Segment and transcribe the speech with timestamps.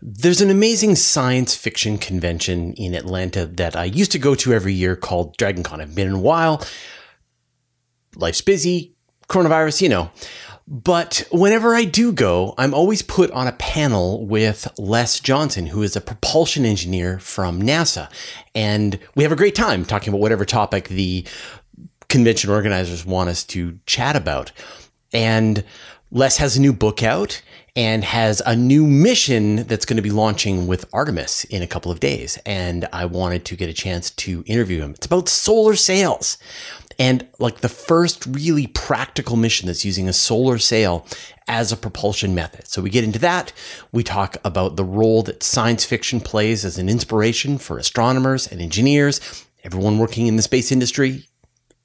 [0.00, 4.72] There's an amazing science fiction convention in Atlanta that I used to go to every
[4.72, 5.80] year called DragonCon.
[5.80, 6.64] I've been in a while.
[8.14, 8.94] Life's busy,
[9.28, 10.10] coronavirus, you know.
[10.68, 15.82] But whenever I do go, I'm always put on a panel with Les Johnson, who
[15.82, 18.08] is a propulsion engineer from NASA.
[18.54, 21.26] And we have a great time talking about whatever topic the
[22.08, 24.52] convention organizers want us to chat about.
[25.12, 25.64] And
[26.10, 27.42] Les has a new book out
[27.78, 31.92] and has a new mission that's going to be launching with Artemis in a couple
[31.92, 32.36] of days.
[32.44, 34.90] And I wanted to get a chance to interview him.
[34.96, 36.38] It's about solar sails
[36.98, 41.06] and like the first really practical mission that's using a solar sail
[41.46, 42.66] as a propulsion method.
[42.66, 43.52] So we get into that.
[43.92, 48.60] We talk about the role that science fiction plays as an inspiration for astronomers and
[48.60, 51.28] engineers, everyone working in the space industry,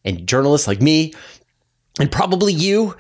[0.04, 1.14] and journalists like me
[2.00, 2.96] and probably you.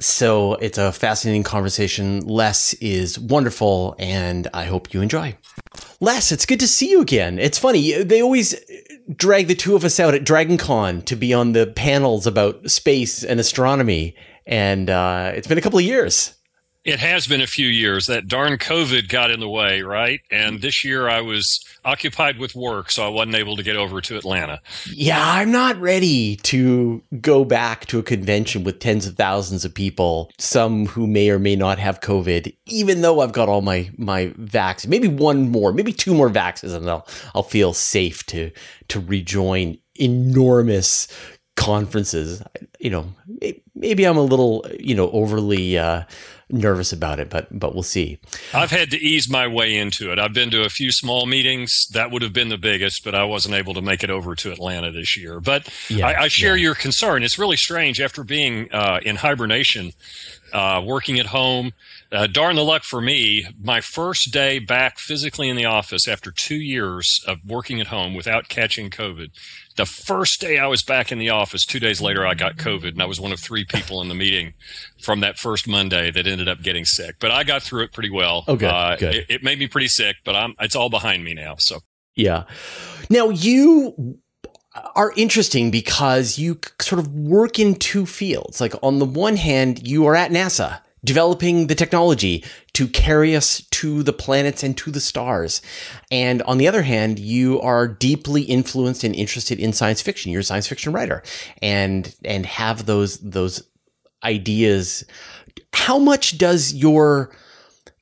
[0.00, 2.20] So it's a fascinating conversation.
[2.26, 5.36] Les is wonderful, and I hope you enjoy.
[6.00, 7.38] Les, it's good to see you again.
[7.38, 8.54] It's funny, they always
[9.14, 13.22] drag the two of us out at DragonCon to be on the panels about space
[13.22, 14.16] and astronomy,
[14.46, 16.34] and uh, it's been a couple of years.
[16.84, 18.06] It has been a few years.
[18.06, 20.20] That darn COVID got in the way, right?
[20.32, 24.00] And this year I was occupied with work, so I wasn't able to get over
[24.00, 24.60] to Atlanta.
[24.92, 29.72] Yeah, I'm not ready to go back to a convention with tens of thousands of
[29.72, 33.90] people, some who may or may not have COVID, even though I've got all my
[33.96, 34.90] my vaccines.
[34.90, 38.50] Maybe one more, maybe two more vaccines, and I'll I'll feel safe to
[38.88, 41.06] to rejoin enormous
[41.56, 42.42] conferences.
[42.80, 43.14] You know,
[43.74, 46.04] maybe I'm a little, you know, overly uh,
[46.52, 48.18] nervous about it, but but we'll see.
[48.52, 50.18] I've had to ease my way into it.
[50.18, 51.86] I've been to a few small meetings.
[51.92, 54.52] That would have been the biggest, but I wasn't able to make it over to
[54.52, 55.40] Atlanta this year.
[55.40, 56.64] But yeah, I, I, share yeah.
[56.64, 57.22] your concern.
[57.24, 59.92] It's really strange after being uh, in hibernation,
[60.52, 61.72] uh, working at home.
[62.10, 66.30] Uh, darn the luck for me, my first day back physically in the office after
[66.30, 69.30] two years of working at home without catching COVID
[69.76, 72.88] the first day I was back in the office, two days later, I got COVID,
[72.88, 74.54] and I was one of three people in the meeting
[75.00, 77.16] from that first Monday that ended up getting sick.
[77.20, 78.44] But I got through it pretty well.
[78.48, 79.14] Okay, uh, good.
[79.14, 81.56] It, it, made me pretty sick, but I'm it's all behind me now.
[81.58, 81.80] So
[82.14, 82.44] yeah.
[83.08, 84.18] Now you
[84.94, 88.60] are interesting because you sort of work in two fields.
[88.60, 92.44] Like on the one hand, you are at NASA developing the technology
[92.74, 95.60] to carry us to the planets and to the stars.
[96.10, 100.30] And on the other hand, you are deeply influenced and interested in science fiction.
[100.30, 101.22] You're a science fiction writer
[101.60, 103.68] and, and have those, those
[104.22, 105.04] ideas.
[105.72, 107.34] How much does your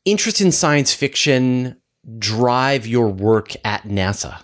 [0.05, 1.77] interest in science fiction
[2.19, 4.43] drive your work at NASA?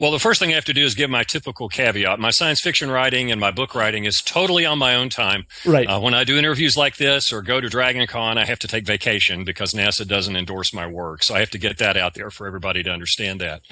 [0.00, 2.18] Well, the first thing I have to do is give my typical caveat.
[2.18, 5.44] My science fiction writing and my book writing is totally on my own time.
[5.64, 5.86] Right.
[5.86, 8.84] Uh, when I do interviews like this or go to DragonCon, I have to take
[8.84, 11.22] vacation because NASA doesn't endorse my work.
[11.22, 13.62] So I have to get that out there for everybody to understand that.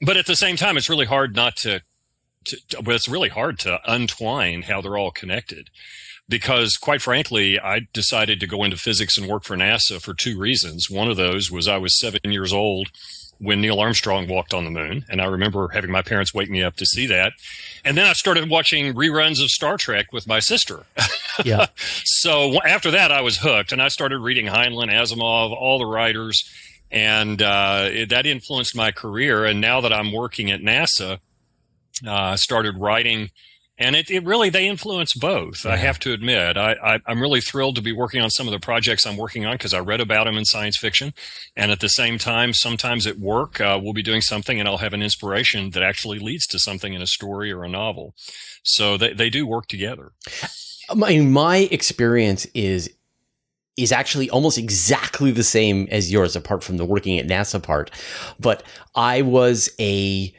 [0.00, 1.82] But at the same time, it's really hard not to,
[2.46, 5.70] to, to well, it's really hard to untwine how they're all connected
[6.28, 10.38] because quite frankly, I decided to go into physics and work for NASA for two
[10.38, 10.90] reasons.
[10.90, 12.88] One of those was I was seven years old
[13.40, 15.04] when Neil Armstrong walked on the moon.
[15.08, 17.32] And I remember having my parents wake me up to see that.
[17.84, 20.84] And then I started watching reruns of Star Trek with my sister.
[21.44, 21.66] Yeah.
[22.02, 26.42] so after that, I was hooked and I started reading Heinlein, Asimov, all the writers.
[26.90, 29.44] And uh, it, that influenced my career.
[29.44, 31.20] And now that I'm working at NASA,
[32.04, 33.30] uh, I started writing
[33.78, 35.72] and it, it really they influence both yeah.
[35.72, 36.56] i have to admit.
[36.56, 36.72] I,
[37.06, 39.54] I am really thrilled to be working on some of the projects i'm working on
[39.54, 41.12] because i read about them in science fiction.
[41.56, 44.78] And at the same time sometimes at work uh, we'll be doing something and i'll
[44.78, 48.14] have an inspiration that actually leads to something in a story or a novel.
[48.62, 50.12] So they, they do work together.
[50.94, 52.90] My, my experience is
[53.76, 57.90] is actually almost exactly the same as yours apart from the working at nasa part.
[58.38, 58.62] But
[58.94, 60.34] i was a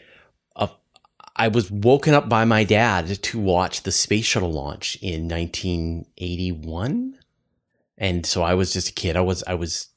[1.36, 7.18] I was woken up by my dad to watch the space shuttle launch in 1981.
[7.98, 9.16] And so I was just a kid.
[9.16, 9.90] I was, I was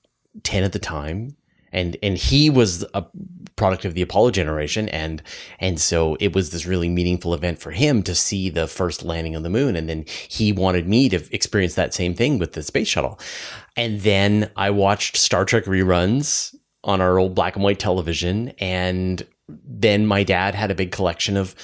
[0.42, 1.36] 10 at the time.
[1.74, 3.06] And, and he was a
[3.56, 4.88] product of the Apollo generation.
[4.90, 5.22] And,
[5.58, 9.34] and so it was this really meaningful event for him to see the first landing
[9.34, 9.74] on the moon.
[9.74, 13.18] And then he wanted me to experience that same thing with the space shuttle.
[13.76, 16.54] And then I watched Star Trek reruns
[16.84, 21.36] on our old black and white television and then my dad had a big collection
[21.36, 21.54] of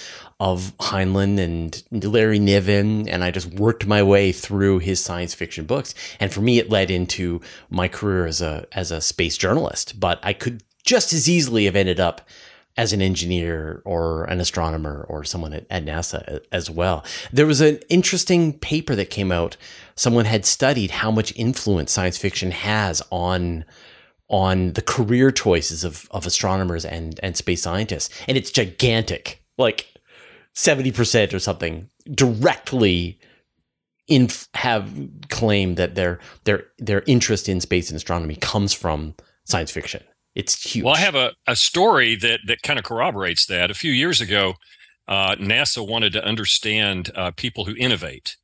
[0.40, 5.64] of Heinlein and Larry Niven, and I just worked my way through his science fiction
[5.64, 5.94] books.
[6.20, 7.40] And for me, it led into
[7.70, 9.98] my career as a as a space journalist.
[9.98, 12.28] But I could just as easily have ended up
[12.76, 17.04] as an engineer or an astronomer or someone at, at NASA as well.
[17.32, 19.56] There was an interesting paper that came out.
[19.96, 23.64] Someone had studied how much influence science fiction has on
[24.28, 28.10] on the career choices of, of astronomers and, and space scientists.
[28.28, 29.86] And it's gigantic, like
[30.54, 33.18] 70% or something directly
[34.08, 34.90] in have
[35.28, 39.14] claimed that their their their interest in space and astronomy comes from
[39.44, 40.02] science fiction.
[40.34, 40.84] It's huge.
[40.84, 43.70] Well, I have a, a story that that kind of corroborates that.
[43.70, 44.54] A few years ago,
[45.06, 48.36] uh, NASA wanted to understand uh, people who innovate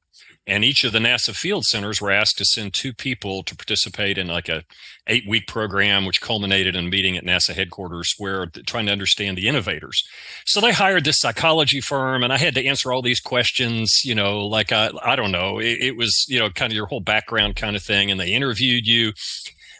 [0.47, 4.19] and each of the NASA field centers were asked to send two people to participate
[4.19, 4.65] in like a
[5.07, 9.39] eight week program, which culminated in a meeting at NASA headquarters where trying to understand
[9.39, 10.03] the innovators.
[10.45, 14.03] So they hired this psychology firm, and I had to answer all these questions.
[14.05, 16.87] You know, like I, I don't know, it, it was you know kind of your
[16.87, 19.13] whole background kind of thing, and they interviewed you.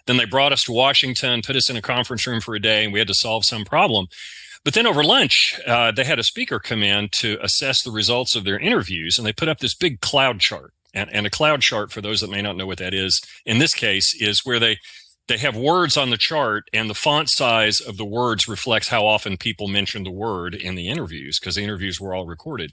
[0.07, 2.85] Then they brought us to Washington, put us in a conference room for a day,
[2.85, 4.07] and we had to solve some problem.
[4.65, 8.35] But then over lunch, uh, they had a speaker come in to assess the results
[8.35, 10.73] of their interviews, and they put up this big cloud chart.
[10.95, 13.59] And, and a cloud chart, for those that may not know what that is, in
[13.59, 14.79] this case, is where they
[15.27, 19.07] they have words on the chart and the font size of the words reflects how
[19.07, 22.73] often people mention the word in the interviews because the interviews were all recorded.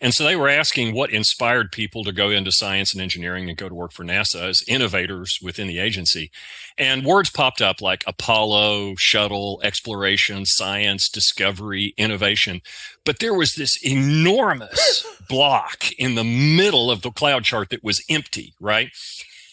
[0.00, 3.56] And so they were asking what inspired people to go into science and engineering and
[3.56, 6.32] go to work for nasa as innovators within the agency.
[6.76, 12.60] And words popped up like apollo shuttle exploration science discovery innovation.
[13.04, 18.04] But there was this enormous block in the middle of the cloud chart that was
[18.10, 18.90] empty right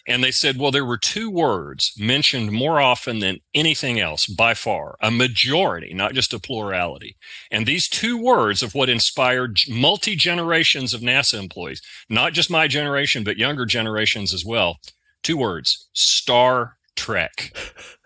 [0.07, 4.53] and they said, well, there were two words mentioned more often than anything else by
[4.53, 7.15] far, a majority, not just a plurality.
[7.51, 12.68] And these two words of what inspired multi generations of NASA employees, not just my
[12.68, 14.77] generation, but younger generations as well.
[15.24, 17.56] Two words Star Trek.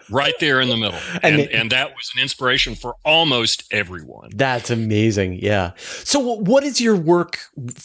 [0.09, 0.99] right there in the middle.
[1.23, 4.29] And, and, and, that was an inspiration for almost everyone.
[4.35, 5.39] That's amazing.
[5.41, 5.71] Yeah.
[5.77, 7.39] So, what is your work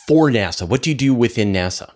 [0.06, 0.68] for NASA?
[0.68, 1.90] What do you do within NASA?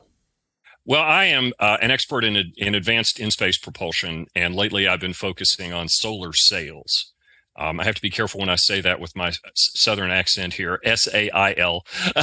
[0.86, 5.00] Well, I am uh, an expert in, in advanced in space propulsion, and lately I've
[5.00, 7.12] been focusing on solar sails.
[7.56, 10.80] Um, I have to be careful when I say that with my southern accent here
[10.84, 11.86] S A I L,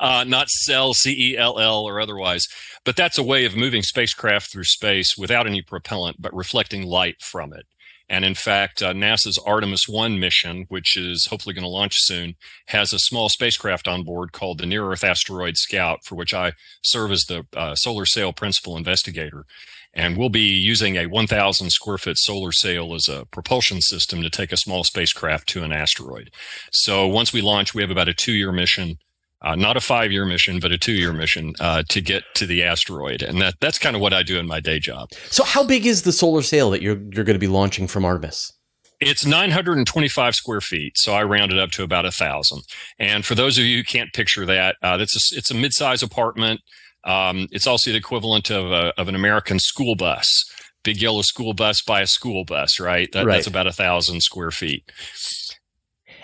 [0.00, 2.46] uh, not cell, C E L L, or otherwise.
[2.84, 7.20] But that's a way of moving spacecraft through space without any propellant, but reflecting light
[7.20, 7.66] from it.
[8.10, 12.34] And in fact, uh, NASA's Artemis 1 mission, which is hopefully going to launch soon,
[12.66, 16.54] has a small spacecraft on board called the Near Earth Asteroid Scout, for which I
[16.82, 19.46] serve as the uh, solar sail principal investigator.
[19.94, 24.30] And we'll be using a 1,000 square foot solar sail as a propulsion system to
[24.30, 26.30] take a small spacecraft to an asteroid.
[26.72, 28.98] So once we launch, we have about a two year mission
[29.42, 32.46] uh, not a five year mission, but a two year mission uh, to get to
[32.46, 33.22] the asteroid.
[33.22, 35.08] And that, that's kind of what I do in my day job.
[35.30, 38.04] So, how big is the solar sail that you're, you're going to be launching from
[38.04, 38.52] Artemis?
[39.00, 42.60] It's 925 square feet, so I rounded up to about a thousand.
[42.98, 46.02] And for those of you who can't picture that, uh, that's a, it's a mid-size
[46.02, 46.60] apartment.
[47.04, 50.44] Um, it's also the equivalent of, a, of an American school bus,
[50.84, 53.10] big yellow school bus by a school bus, right?
[53.12, 53.36] That, right.
[53.36, 54.84] That's about a thousand square feet.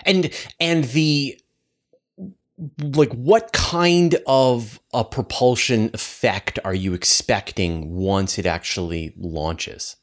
[0.05, 1.39] And and the
[2.79, 9.95] like what kind of a propulsion effect are you expecting once it actually launches?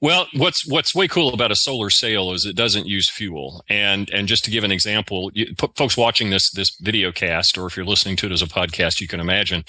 [0.00, 3.64] Well, what's what's way cool about a solar sail is it doesn't use fuel.
[3.68, 7.66] And and just to give an example, you, folks watching this this video cast, or
[7.66, 9.64] if you're listening to it as a podcast, you can imagine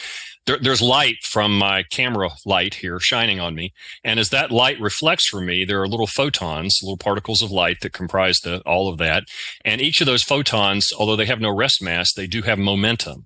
[0.48, 3.74] there, there's light from my camera light here shining on me,
[4.04, 7.82] and as that light reflects from me, there are little photons, little particles of light
[7.82, 9.26] that comprise the, all of that.
[9.64, 13.26] And each of those photons, although they have no rest mass, they do have momentum.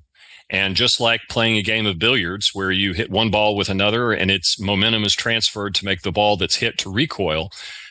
[0.51, 4.12] And just like playing a game of billiards where you hit one ball with another
[4.12, 7.50] and its momentum is transferred to make the ball that's hit to recoil,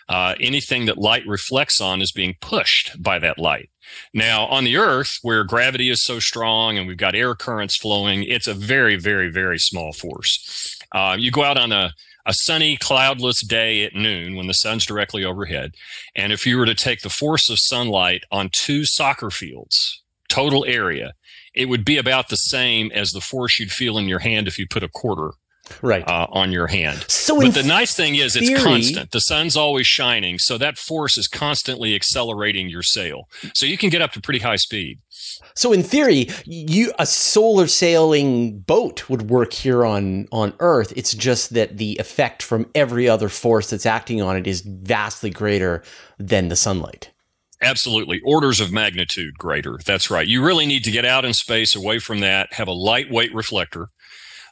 [0.09, 3.71] uh, anything that light reflects on is being pushed by that light.
[4.13, 8.25] Now, on the Earth, where gravity is so strong and we've got air currents flowing,
[8.25, 10.79] it's a very, very, very small force.
[10.93, 11.93] Uh, you go out on a
[12.27, 15.73] a sunny, cloudless day at noon when the sun's directly overhead.
[16.15, 20.65] And if you were to take the force of sunlight on two soccer fields, total
[20.67, 21.15] area,
[21.55, 24.59] it would be about the same as the force you'd feel in your hand if
[24.59, 25.33] you put a quarter
[25.83, 27.05] right uh, on your hand.
[27.09, 29.11] So, but the nice thing is it's theory, constant.
[29.13, 33.29] The sun's always shining, so that force is constantly accelerating your sail.
[33.55, 34.99] So you can get up to pretty high speed.
[35.55, 40.93] So in theory, you a solar sailing boat would work here on on Earth.
[40.97, 45.31] It's just that the effect from every other force that's acting on it is vastly
[45.31, 45.83] greater
[46.19, 47.11] than the sunlight.
[47.63, 48.21] Absolutely.
[48.25, 49.79] Orders of magnitude greater.
[49.85, 50.27] That's right.
[50.27, 53.89] You really need to get out in space away from that, have a lightweight reflector.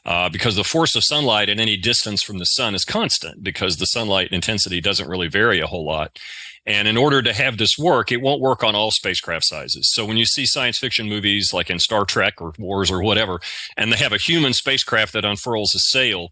[0.05, 3.75] Uh, because the force of sunlight at any distance from the sun is constant because
[3.75, 6.17] the sunlight intensity doesn't really vary a whole lot.
[6.65, 9.91] And in order to have this work, it won't work on all spacecraft sizes.
[9.93, 13.39] So when you see science fiction movies like in Star Trek or Wars or whatever,
[13.75, 16.29] and they have a human spacecraft that unfurls a sail,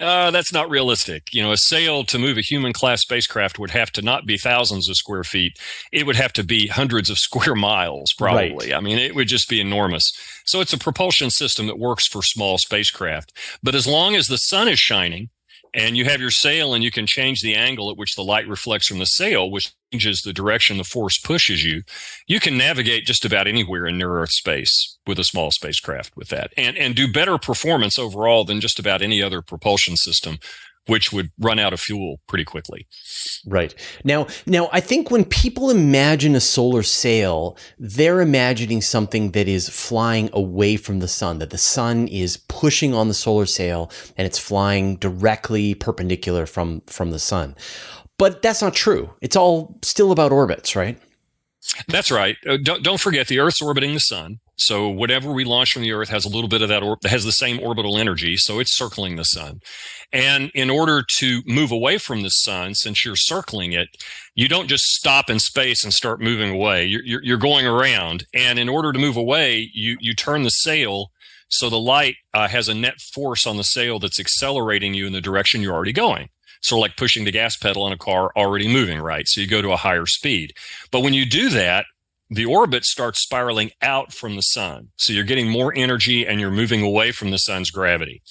[0.00, 1.32] Uh, that's not realistic.
[1.32, 4.36] You know, a sail to move a human class spacecraft would have to not be
[4.36, 5.56] thousands of square feet.
[5.92, 8.70] It would have to be hundreds of square miles, probably.
[8.70, 8.74] Right.
[8.74, 10.10] I mean, it would just be enormous.
[10.46, 13.32] So it's a propulsion system that works for small spacecraft.
[13.62, 15.30] But as long as the sun is shining,
[15.74, 18.46] and you have your sail and you can change the angle at which the light
[18.46, 21.82] reflects from the sail which changes the direction the force pushes you
[22.26, 26.28] you can navigate just about anywhere in near earth space with a small spacecraft with
[26.28, 30.38] that and and do better performance overall than just about any other propulsion system
[30.86, 32.86] which would run out of fuel pretty quickly.
[33.46, 33.74] Right.
[34.04, 39.70] Now, now I think when people imagine a solar sail, they're imagining something that is
[39.70, 44.26] flying away from the sun, that the sun is pushing on the solar sail and
[44.26, 47.56] it's flying directly perpendicular from from the sun.
[48.18, 49.10] But that's not true.
[49.20, 50.98] It's all still about orbits, right?
[51.88, 52.36] That's right.
[52.46, 54.38] Uh, don't don't forget the Earth's orbiting the sun.
[54.56, 57.24] So whatever we launch from the Earth has a little bit of that or- has
[57.24, 59.60] the same orbital energy, so it's circling the sun.
[60.12, 63.88] And in order to move away from the sun, since you're circling it,
[64.34, 66.84] you don't just stop in space and start moving away.
[66.84, 70.50] You're, you're, you're going around, and in order to move away, you you turn the
[70.50, 71.10] sail
[71.48, 75.12] so the light uh, has a net force on the sail that's accelerating you in
[75.12, 76.28] the direction you're already going
[76.64, 79.28] sort of like pushing the gas pedal on a car already moving, right?
[79.28, 80.54] So you go to a higher speed.
[80.90, 81.84] But when you do that,
[82.30, 84.88] the orbit starts spiraling out from the sun.
[84.96, 88.22] So you're getting more energy and you're moving away from the sun's gravity.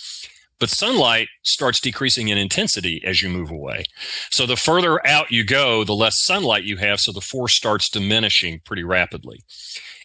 [0.59, 3.83] But sunlight starts decreasing in intensity as you move away.
[4.31, 6.99] So the further out you go, the less sunlight you have.
[6.99, 9.43] So the force starts diminishing pretty rapidly.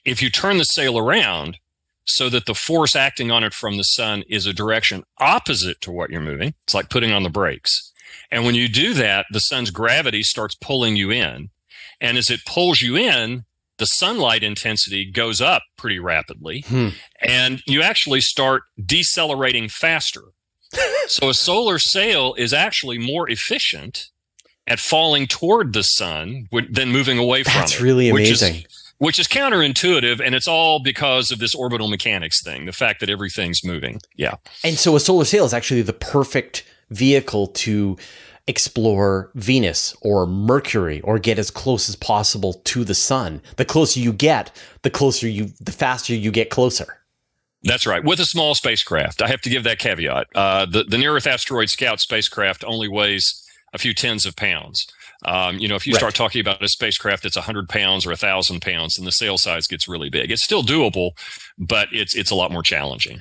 [0.04, 1.58] If you turn the sail around
[2.04, 5.90] so that the force acting on it from the sun is a direction opposite to
[5.90, 7.87] what you're moving, it's like putting on the brakes.
[8.30, 11.50] And when you do that, the sun's gravity starts pulling you in.
[12.00, 13.44] And as it pulls you in,
[13.78, 16.88] the sunlight intensity goes up pretty rapidly hmm.
[17.20, 20.22] and you actually start decelerating faster.
[21.06, 24.10] so a solar sail is actually more efficient
[24.66, 27.74] at falling toward the sun than moving away from That's it.
[27.76, 28.54] That's really amazing.
[28.54, 32.72] Which is, which is counterintuitive and it's all because of this orbital mechanics thing, the
[32.72, 34.00] fact that everything's moving.
[34.16, 34.34] Yeah.
[34.62, 37.96] And so a solar sail is actually the perfect vehicle to
[38.46, 43.42] explore Venus or Mercury or get as close as possible to the sun.
[43.56, 44.50] The closer you get,
[44.82, 46.98] the closer you, the faster you get closer.
[47.62, 48.02] That's right.
[48.02, 50.28] With a small spacecraft, I have to give that caveat.
[50.34, 54.86] Uh, the the Near Earth Asteroid Scout spacecraft only weighs a few tens of pounds.
[55.24, 55.98] Um, you know, if you right.
[55.98, 59.66] start talking about a spacecraft that's 100 pounds or 1,000 pounds, then the sail size
[59.66, 60.30] gets really big.
[60.30, 61.10] It's still doable,
[61.58, 63.20] but it's it's a lot more challenging.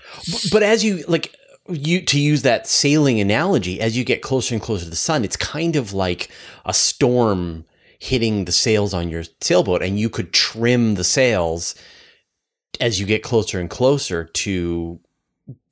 [0.51, 1.35] But as you like,
[1.69, 5.23] you to use that sailing analogy, as you get closer and closer to the sun,
[5.23, 6.29] it's kind of like
[6.65, 7.65] a storm
[7.99, 11.75] hitting the sails on your sailboat, and you could trim the sails
[12.79, 14.99] as you get closer and closer to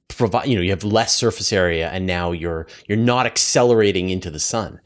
[0.08, 0.48] provide.
[0.48, 4.40] You know, you have less surface area, and now you're you're not accelerating into the
[4.40, 4.80] sun.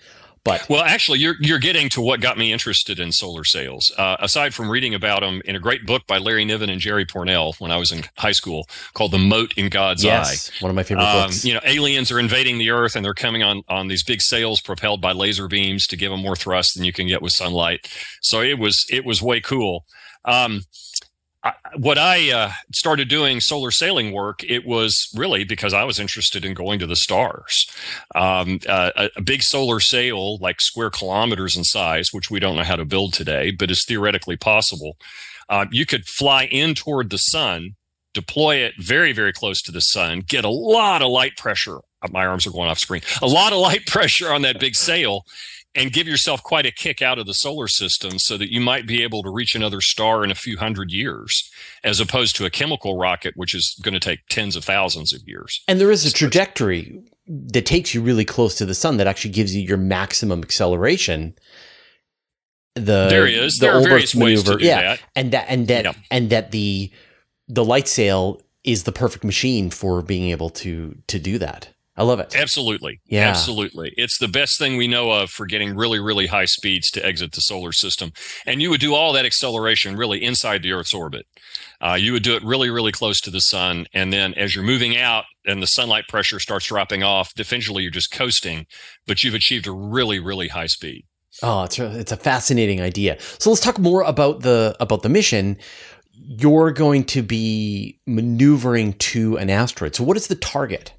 [0.50, 3.92] But well, actually, you're you're getting to what got me interested in solar sails.
[3.98, 7.06] Uh, aside from reading about them in a great book by Larry Niven and Jerry
[7.06, 10.70] Pournelle when I was in high school called "The Mote in God's yes, Eye." one
[10.70, 11.46] of my favorite um, books.
[11.46, 14.62] You know, aliens are invading the Earth and they're coming on on these big sails
[14.62, 17.88] propelled by laser beams to give them more thrust than you can get with sunlight.
[18.22, 19.86] So it was it was way cool.
[20.26, 20.64] Um,
[21.44, 26.00] I, what I uh, started doing solar sailing work, it was really because I was
[26.00, 27.66] interested in going to the stars.
[28.14, 32.58] Um, uh, a, a, big solar sail, like square kilometers in size, which we don't
[32.58, 34.98] know how to build today, but is theoretically possible.
[35.48, 37.76] Uh, you could fly in toward the sun,
[38.14, 41.80] deploy it very, very close to the sun, get a lot of light pressure.
[42.12, 43.02] My arms are going off screen.
[43.22, 45.24] A lot of light pressure on that big sail
[45.76, 48.88] and give yourself quite a kick out of the solar system so that you might
[48.88, 51.50] be able to reach another star in a few hundred years
[51.84, 55.22] as opposed to a chemical rocket which is going to take tens of thousands of
[55.28, 55.62] years.
[55.68, 59.32] And there is a trajectory that takes you really close to the sun that actually
[59.32, 61.36] gives you your maximum acceleration.
[62.76, 63.58] The there is.
[63.58, 64.82] the there are various ways to yeah.
[64.82, 65.02] that.
[65.16, 65.94] and that and that yeah.
[66.10, 66.92] and that the
[67.48, 71.70] the light sail is the perfect machine for being able to to do that
[72.00, 72.34] I love it.
[72.34, 73.02] Absolutely.
[73.08, 73.28] Yeah.
[73.28, 73.94] Absolutely.
[73.98, 77.34] It's the best thing we know of for getting really, really high speeds to exit
[77.34, 78.14] the solar system.
[78.46, 81.26] And you would do all that acceleration really inside the Earth's orbit.
[81.82, 83.86] Uh, you would do it really, really close to the sun.
[83.94, 87.92] And then as you're moving out and the sunlight pressure starts dropping off, eventually you're
[87.92, 88.66] just coasting,
[89.06, 91.04] but you've achieved a really, really high speed.
[91.44, 93.18] Oh, it's a, it's a fascinating idea.
[93.40, 95.58] So let's talk more about the about the mission.
[96.14, 99.96] You're going to be maneuvering to an asteroid.
[99.96, 100.94] So what is the target?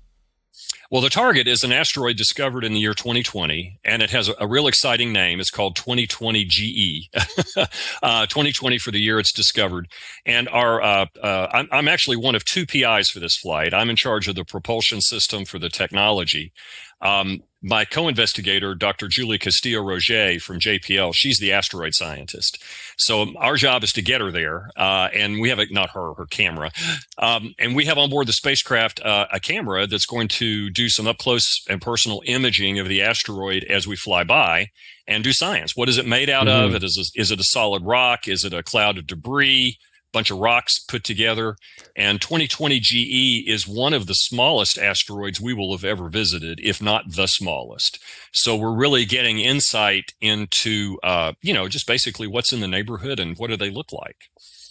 [0.91, 4.49] Well, the target is an asteroid discovered in the year 2020, and it has a,
[4.49, 5.39] real exciting name.
[5.39, 7.09] It's called 2020 GE,
[8.03, 9.87] uh, 2020 for the year it's discovered.
[10.27, 13.73] And our, uh, uh, I'm, I'm, actually one of two PIs for this flight.
[13.73, 16.53] I'm in charge of the propulsion system for the technology.
[17.01, 19.07] Um, my co-investigator, Dr.
[19.09, 22.63] Julie Castillo Rogez from JPL, she's the asteroid scientist.
[22.97, 26.15] So our job is to get her there, uh, and we have a, not her,
[26.15, 26.71] her camera,
[27.19, 30.89] um, and we have on board the spacecraft uh, a camera that's going to do
[30.89, 34.69] some up close and personal imaging of the asteroid as we fly by,
[35.07, 35.77] and do science.
[35.77, 36.67] What is it made out mm-hmm.
[36.67, 36.75] of?
[36.75, 38.27] It is, a, is it a solid rock?
[38.27, 39.77] Is it a cloud of debris?
[40.13, 41.57] Bunch of rocks put together.
[41.97, 46.83] And 2020 GE is one of the smallest asteroids we will have ever visited, if
[46.83, 48.03] not the smallest.
[48.33, 53.21] So we're really getting insight into, uh, you know, just basically what's in the neighborhood
[53.21, 54.17] and what do they look like.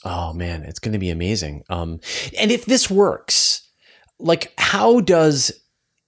[0.04, 1.64] Oh man, it's going to be amazing.
[1.70, 2.00] Um,
[2.40, 3.68] and if this works,
[4.18, 5.52] like, how does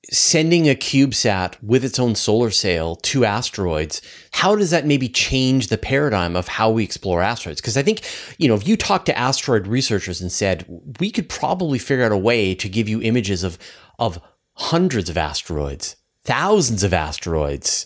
[0.09, 5.67] sending a CubeSat with its own solar sail to asteroids, how does that maybe change
[5.67, 7.61] the paradigm of how we explore asteroids?
[7.61, 8.01] Because I think,
[8.37, 10.65] you know, if you talk to asteroid researchers and said,
[10.99, 13.59] we could probably figure out a way to give you images of,
[13.99, 14.19] of
[14.55, 17.85] hundreds of asteroids, thousands of asteroids,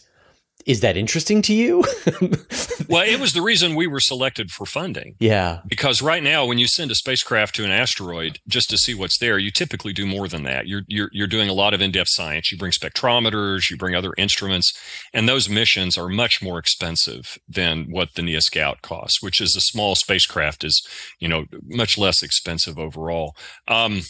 [0.66, 1.84] is that interesting to you?
[2.90, 5.16] well, it was the reason we were selected for funding.
[5.20, 5.62] Yeah.
[5.68, 9.20] Because right now, when you send a spacecraft to an asteroid just to see what's
[9.20, 10.68] there, you typically do more than that.
[10.68, 12.52] You're, you're, you're doing a lot of in depth science.
[12.52, 14.74] You bring spectrometers, you bring other instruments,
[15.14, 19.62] and those missions are much more expensive than what the NeoScout costs, which is a
[19.62, 20.86] small spacecraft is,
[21.20, 23.36] you know, much less expensive overall.
[23.68, 24.02] Um,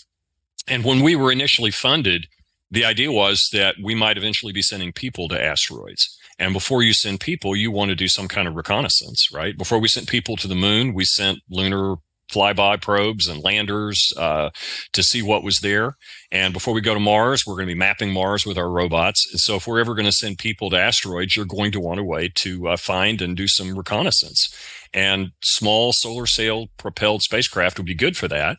[0.68, 2.28] and when we were initially funded,
[2.72, 6.18] the idea was that we might eventually be sending people to asteroids.
[6.38, 9.58] And before you send people, you want to do some kind of reconnaissance, right?
[9.58, 11.96] Before we sent people to the moon, we sent lunar
[12.32, 14.50] flyby probes and landers uh,
[14.94, 15.96] to see what was there.
[16.32, 19.28] And before we go to Mars, we're going to be mapping Mars with our robots.
[19.32, 22.00] And so, if we're ever going to send people to asteroids, you're going to want
[22.00, 24.54] a way to uh, find and do some reconnaissance.
[24.94, 28.58] And small solar sail propelled spacecraft would be good for that.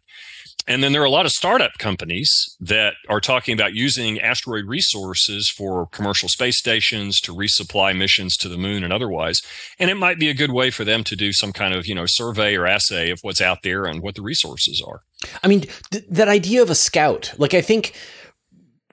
[0.67, 4.65] And then there are a lot of startup companies that are talking about using asteroid
[4.67, 9.41] resources for commercial space stations to resupply missions to the moon and otherwise.
[9.79, 11.95] And it might be a good way for them to do some kind of, you
[11.95, 15.03] know, survey or assay of what's out there and what the resources are.
[15.43, 17.95] I mean, th- that idea of a scout, like I think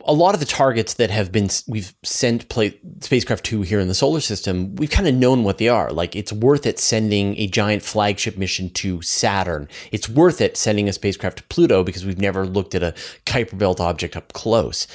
[0.06, 3.88] a lot of the targets that have been we've sent play, spacecraft to here in
[3.88, 5.92] the solar system, we've kind of known what they are.
[5.92, 9.68] Like it's worth it sending a giant flagship mission to Saturn.
[9.92, 12.94] It's worth it sending a spacecraft to Pluto because we've never looked at a
[13.26, 14.88] Kuiper Belt object up close.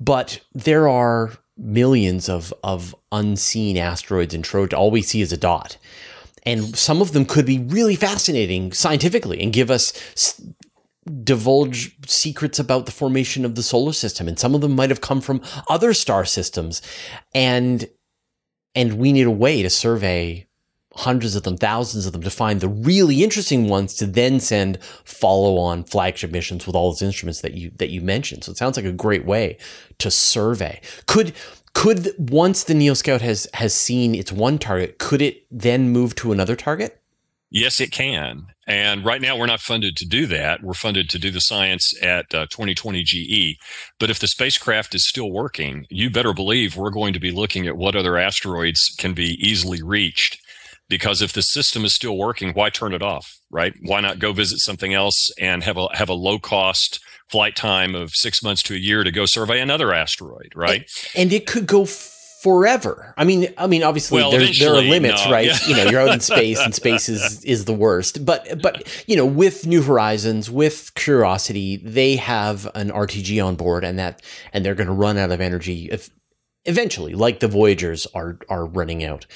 [0.00, 4.76] But there are millions of of unseen asteroids in Trojan.
[4.76, 5.76] All we see is a dot.
[6.44, 9.92] And some of them could be really fascinating scientifically and give us
[11.22, 15.00] divulge secrets about the formation of the solar system and some of them might have
[15.00, 16.82] come from other star systems.
[17.34, 17.88] And
[18.74, 20.46] and we need a way to survey
[20.96, 24.82] hundreds of them thousands of them to find the really interesting ones to then send
[25.04, 28.44] follow on flagship missions with all those instruments that you that you mentioned.
[28.44, 29.58] So it sounds like a great way
[29.98, 30.80] to survey.
[31.06, 31.34] Could
[31.74, 36.14] could once the neo scout has has seen its one target could it then move
[36.16, 37.02] to another target
[37.50, 38.46] Yes, it can.
[38.66, 40.62] And right now, we're not funded to do that.
[40.62, 43.58] We're funded to do the science at uh, 2020 GE.
[44.00, 47.66] But if the spacecraft is still working, you better believe we're going to be looking
[47.66, 50.40] at what other asteroids can be easily reached.
[50.88, 53.74] Because if the system is still working, why turn it off, right?
[53.82, 57.96] Why not go visit something else and have a have a low cost flight time
[57.96, 60.88] of six months to a year to go survey another asteroid, right?
[61.14, 61.86] And, and it could go
[62.46, 63.12] forever.
[63.16, 65.32] I mean, I mean, obviously well, there, there are limits, no.
[65.32, 65.46] right?
[65.46, 65.58] Yeah.
[65.66, 68.24] You know, you're out in space, and space is is the worst.
[68.24, 73.82] But but you know, with New Horizons, with Curiosity, they have an RTG on board,
[73.82, 76.10] and that and they're going to run out of energy if,
[76.66, 79.26] eventually, like the Voyagers are are running out.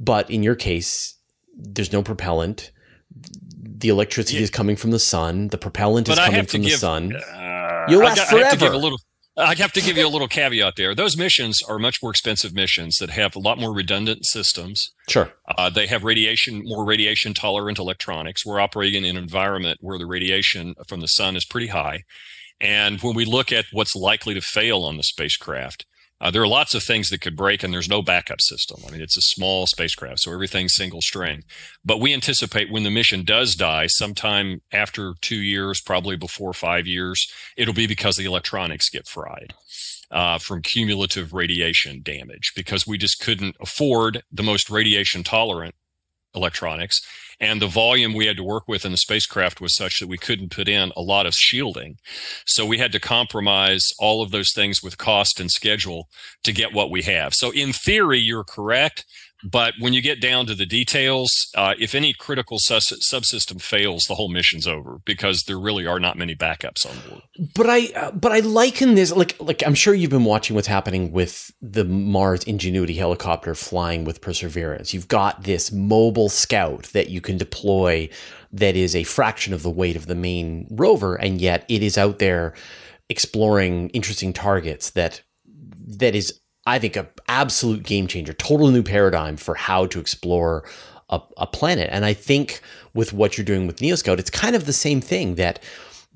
[0.00, 1.16] But in your case,
[1.54, 2.70] there's no propellant.
[3.10, 4.44] The electricity yeah.
[4.44, 5.48] is coming from the sun.
[5.48, 7.14] The propellant but is coming from the give, sun.
[7.14, 8.96] Uh, You'll last got, forever.
[9.36, 10.94] I have to give you a little caveat there.
[10.94, 14.92] Those missions are much more expensive missions that have a lot more redundant systems.
[15.08, 15.32] Sure.
[15.58, 18.46] Uh, they have radiation, more radiation tolerant electronics.
[18.46, 22.04] We're operating in an environment where the radiation from the sun is pretty high.
[22.60, 25.84] And when we look at what's likely to fail on the spacecraft,
[26.20, 28.80] uh, there are lots of things that could break, and there's no backup system.
[28.86, 31.42] I mean, it's a small spacecraft, so everything's single string.
[31.84, 36.86] But we anticipate when the mission does die, sometime after two years, probably before five
[36.86, 39.54] years, it'll be because the electronics get fried.
[40.10, 45.74] Uh, from cumulative radiation damage because we just couldn't afford the most radiation tolerant
[46.34, 47.00] electronics.
[47.40, 50.18] And the volume we had to work with in the spacecraft was such that we
[50.18, 51.98] couldn't put in a lot of shielding.
[52.46, 56.08] So we had to compromise all of those things with cost and schedule
[56.44, 57.34] to get what we have.
[57.34, 59.04] So in theory, you're correct.
[59.44, 64.04] But when you get down to the details, uh, if any critical sus- subsystem fails,
[64.04, 67.22] the whole mission's over because there really are not many backups on board.
[67.54, 70.68] But I, uh, but I liken this like, like I'm sure you've been watching what's
[70.68, 74.94] happening with the Mars Ingenuity helicopter flying with Perseverance.
[74.94, 78.08] You've got this mobile scout that you can deploy
[78.52, 81.98] that is a fraction of the weight of the main rover, and yet it is
[81.98, 82.54] out there
[83.10, 85.20] exploring interesting targets that
[85.86, 90.64] that is I think, a absolute game changer, total new paradigm for how to explore
[91.10, 91.88] a, a planet.
[91.92, 92.60] And I think
[92.94, 95.62] with what you're doing with NeoScout, it's kind of the same thing that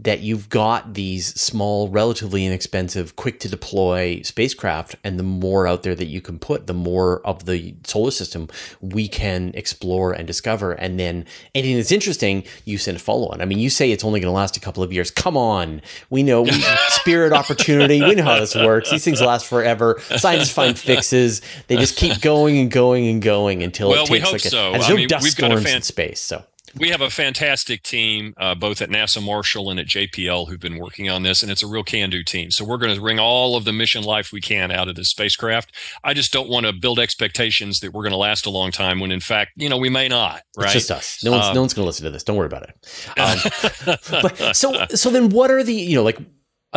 [0.01, 5.83] that you've got these small, relatively inexpensive, quick to deploy spacecraft, and the more out
[5.83, 8.49] there that you can put, the more of the solar system
[8.81, 10.73] we can explore and discover.
[10.73, 13.43] And then anything that's interesting, you send a follow on.
[13.43, 15.11] I mean, you say it's only going to last a couple of years.
[15.11, 15.83] Come on.
[16.11, 16.51] We know we,
[17.09, 18.01] spirit opportunity.
[18.03, 18.90] We know how this works.
[18.90, 20.01] These things last forever.
[20.16, 21.40] Scientists find fixes.
[21.66, 24.44] They just keep going and going and going until well, it takes we hope like
[24.44, 24.73] a, so.
[24.73, 26.21] there's I no mean, dust we've got a storms fan- in space.
[26.21, 26.44] So
[26.77, 30.79] we have a fantastic team, uh, both at NASA Marshall and at JPL, who've been
[30.79, 32.51] working on this, and it's a real can-do team.
[32.51, 35.09] So we're going to wring all of the mission life we can out of this
[35.09, 35.73] spacecraft.
[36.05, 39.01] I just don't want to build expectations that we're going to last a long time,
[39.01, 40.42] when in fact, you know, we may not.
[40.57, 40.66] Right?
[40.66, 41.25] It's just us.
[41.25, 42.23] No one's Um, no one's going to listen to this.
[42.23, 43.18] Don't worry about it.
[43.18, 46.18] Um, but so so then, what are the you know like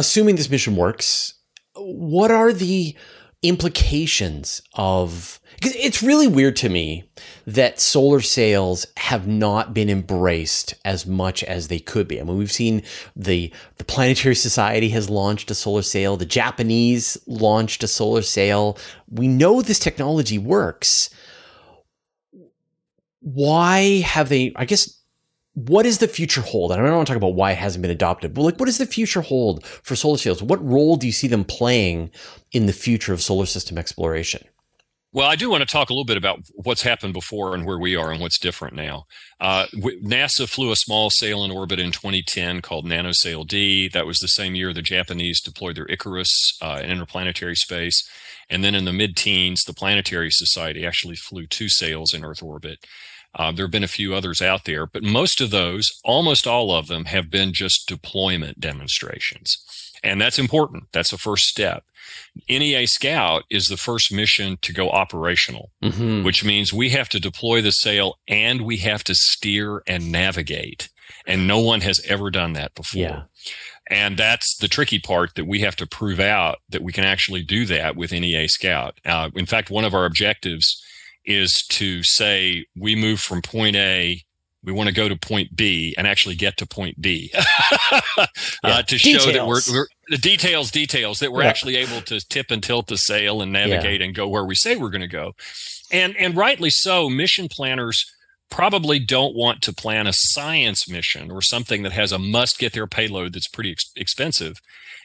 [0.02, 1.36] assuming this mission works?
[1.76, 2.96] What are the
[3.44, 5.40] implications of?
[5.56, 7.10] Because it's really weird to me
[7.46, 12.20] that solar sails have not been embraced as much as they could be.
[12.20, 12.82] I mean, we've seen
[13.16, 16.18] the the Planetary Society has launched a solar sail.
[16.18, 18.78] The Japanese launched a solar sail.
[19.10, 21.10] We know this technology works.
[23.20, 24.52] Why have they?
[24.56, 25.01] I guess
[25.54, 26.72] what does the future hold?
[26.72, 28.68] And I don't want to talk about why it hasn't been adopted, but like, what
[28.68, 30.42] does the future hold for solar sails?
[30.42, 32.12] What role do you see them playing
[32.52, 34.44] in the future of solar system exploration?
[35.14, 37.78] Well, I do want to talk a little bit about what's happened before and where
[37.78, 39.04] we are and what's different now.
[39.42, 43.90] Uh, NASA flew a small sail in orbit in 2010 called NanoSail D.
[43.90, 46.30] That was the same year the Japanese deployed their IKAROS
[46.62, 48.08] uh, in interplanetary space.
[48.50, 52.42] And then in the mid teens, the Planetary Society actually flew two sails in Earth
[52.42, 52.86] orbit.
[53.34, 56.74] Uh, there have been a few others out there, but most of those, almost all
[56.74, 59.58] of them, have been just deployment demonstrations.
[60.04, 60.86] And that's important.
[60.92, 61.84] That's the first step.
[62.50, 66.24] NEA Scout is the first mission to go operational, Mm-hmm.
[66.24, 70.90] which means we have to deploy the sail and we have to steer and navigate.
[71.28, 73.02] And no one has ever done that before.
[73.02, 73.22] Yeah.
[73.90, 77.44] And that's the tricky part that we have to prove out that we can actually
[77.44, 79.00] do that with NEA Scout.
[79.06, 80.81] Uh, in fact, one of our objectives
[81.26, 84.22] is to say we move from point A,
[84.64, 87.32] we want to go to point B and actually get to point B
[88.18, 88.28] uh,
[88.64, 88.82] Yeah.
[88.82, 91.50] to show that we're, we're the details, details that we're Yeah.
[91.50, 94.76] actually able to tip and tilt the sail and navigate and go where we say
[94.76, 95.34] we're going to go.
[95.92, 98.06] And, and rightly so, mission planners
[98.50, 102.74] probably don't want to plan a science mission or something that has a must get
[102.74, 104.58] there payload that's pretty ex- expensive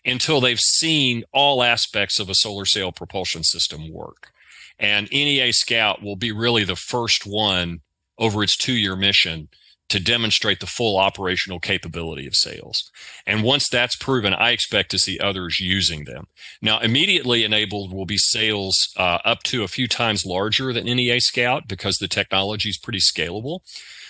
[0.05, 4.31] until they've seen all aspects of a solar sail propulsion system work.
[4.79, 7.81] And NEA Scout will be really the first one
[8.19, 9.49] over its two year mission
[9.89, 12.91] to demonstrate the full operational capability of sails.
[13.25, 16.27] And once that's proven, I expect to see others using them.
[16.61, 21.21] Now, immediately enabled will be sails uh, up to a few times larger than NEA
[21.21, 23.61] Scout because the technology is pretty scalable.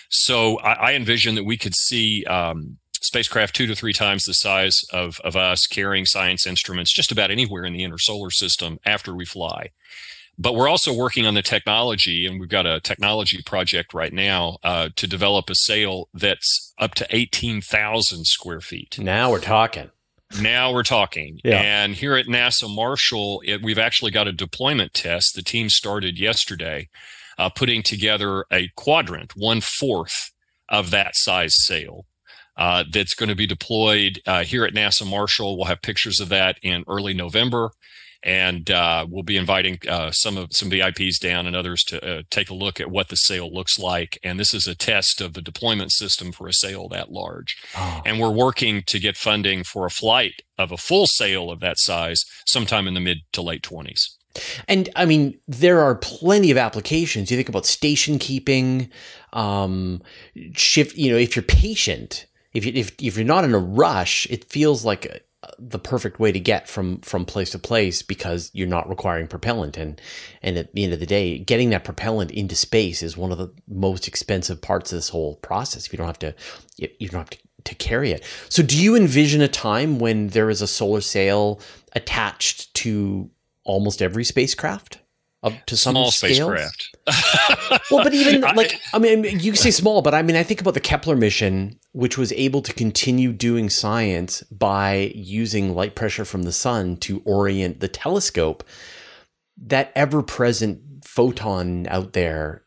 [0.09, 4.33] So I, I envision that we could see um, spacecraft two to three times the
[4.33, 8.79] size of, of us carrying science instruments just about anywhere in the inner solar system
[8.87, 9.71] after we fly.
[10.39, 14.59] But we're also working on the technology, and we've got a technology project right now
[14.63, 18.99] uh, to develop a sail that's up to 18,000 square feet.
[18.99, 19.91] Now we're talking.
[20.41, 21.41] Now we're talking.
[21.45, 21.61] Yeah.
[21.61, 25.35] And here at NASA Marshall, it, we've actually got a deployment test.
[25.35, 26.89] The team started yesterday,
[27.39, 30.33] uh, putting together a quadrant, one fourth
[30.69, 32.07] of that size sail.
[32.57, 35.57] Uh, that's going to be deployed uh, here at NASA Marshall.
[35.57, 37.71] We'll have pictures of that in early November,
[38.23, 42.23] and uh, we'll be inviting uh, some of some VIPs down and others to uh,
[42.31, 44.19] take a look at what the sail looks like.
[44.25, 48.03] And this is a test of the deployment system for a sail that large Oh.
[48.05, 51.79] and we're working to get funding for a flight of a full sail of that
[51.79, 54.01] size sometime in the mid to late 20s.
[54.69, 57.31] And I mean, there are plenty of applications.
[57.31, 58.91] You think about station keeping,
[59.33, 60.03] um,
[60.53, 60.97] shift.
[60.97, 64.45] You know, if you're patient, if you if if you're not in a rush, it
[64.45, 65.21] feels like a,
[65.59, 69.77] the perfect way to get from from place to place because you're not requiring propellant.
[69.77, 70.01] And
[70.43, 73.39] and at the end of the day getting that propellant into space is one of
[73.39, 75.87] the most expensive parts of this whole process.
[75.87, 76.35] If you don't have to
[76.77, 78.25] you don't have to, to carry it.
[78.49, 81.61] So do you envision a time when there is a solar sail
[81.95, 83.31] attached to
[83.65, 84.99] almost every spacecraft
[85.43, 86.37] up to some small scales?
[86.37, 87.91] spacecraft.
[87.91, 90.75] well, but even like I mean, you say small, but I mean, I think about
[90.75, 96.43] the Kepler mission, which was able to continue doing science by using light pressure from
[96.43, 98.65] the sun to orient the telescope.
[99.59, 102.65] That ever-present photon out there,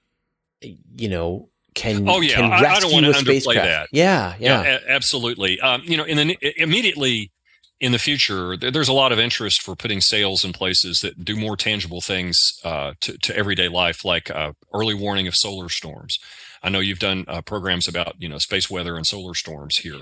[0.62, 3.66] you know, can oh yeah, can I, I, don't want to underplay spacecraft.
[3.66, 3.90] that.
[3.92, 5.60] Yeah, yeah, yeah a- absolutely.
[5.60, 7.32] Um, you know, in the immediately
[7.80, 11.36] in the future, there's a lot of interest for putting sails in places that do
[11.36, 16.18] more tangible things uh, to, to, everyday life, like uh, early warning of solar storms.
[16.62, 20.02] I know you've done uh, programs about you know space weather and solar storms here,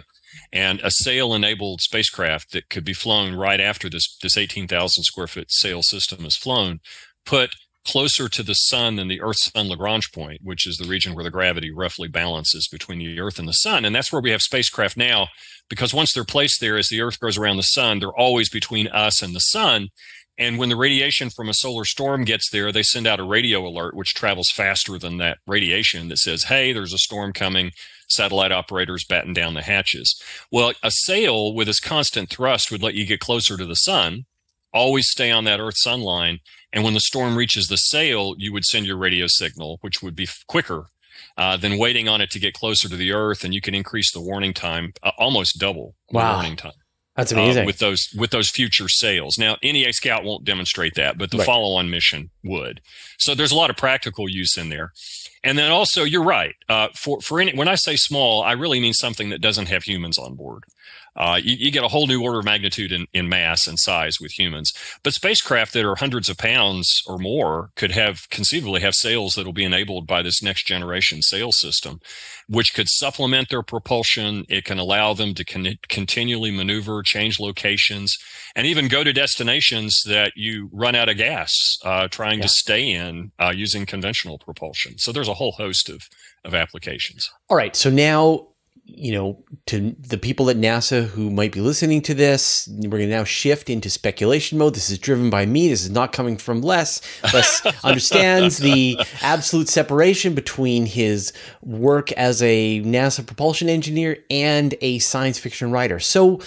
[0.52, 5.52] and a sail-enabled spacecraft that could be flown right after this this 18,000 square foot
[5.52, 6.80] sail system is flown,
[7.26, 7.52] put
[7.88, 11.24] closer to the sun than the Earth Sun Lagrange point, which is the region where
[11.24, 13.86] the gravity roughly balances between the Earth and the sun.
[13.86, 15.28] And that's where we have spacecraft now,
[15.70, 18.88] because once they're placed there, as the Earth goes around the sun, they're always between
[18.88, 19.88] us and the sun.
[20.38, 23.66] And when the radiation from a solar storm gets there, they send out a radio
[23.66, 27.72] alert, which travels faster than that radiation that says, hey, there's a storm coming.
[28.10, 30.22] Satellite operators batten down the hatches.
[30.52, 34.26] Well, a sail with its constant thrust would let you get closer to the sun,
[34.74, 36.40] always stay on that Earth sun line,
[36.78, 40.16] and when the storm reaches the sail, you would send your radio signal, which would
[40.16, 40.86] be quicker
[41.36, 44.14] uh, than waiting on it to get closer to the Earth, and you can increase
[44.14, 46.34] the warning time uh, almost double wow.
[46.34, 46.74] the warning time.
[47.16, 47.64] That's amazing.
[47.64, 49.40] Uh, with those with those future sails.
[49.40, 51.48] Now, NEA Scout won't demonstrate that, but the right.
[51.48, 52.80] follow-on mission would.
[53.18, 54.92] So there's a lot of practical use in there.
[55.44, 56.54] And then also, you're right.
[56.70, 59.82] Uh, for for any, when I say small, I really mean something that doesn't have
[59.82, 60.66] humans on board
[61.18, 64.20] uh, you, you, get a whole new order of magnitude in, in mass and size
[64.22, 64.72] with humans.
[65.04, 69.46] But spacecraft that are hundreds of pounds or more could have conceivably have sails that
[69.46, 72.00] will be enabled by this next generation sail system,
[72.48, 74.46] which could supplement their propulsion.
[74.48, 78.18] It can allow them to con- continually maneuver, change locations,
[78.56, 82.44] and even go to destinations that you run out of gas uh, trying yeah.
[82.44, 84.98] to stay in uh, using conventional propulsion.
[85.00, 86.04] So there's a whole host of
[86.44, 87.30] of applications.
[87.50, 87.76] All right.
[87.76, 88.48] So now
[88.90, 93.10] you know, to the people at NASA who might be listening to this, we're going
[93.10, 94.76] to now shift into speculation mode.
[94.76, 95.68] This is driven by me.
[95.68, 97.02] This is not coming from Les.
[97.34, 105.00] Les understands the absolute separation between his work as a NASA propulsion engineer and a
[105.00, 106.00] science fiction writer.
[106.00, 106.40] So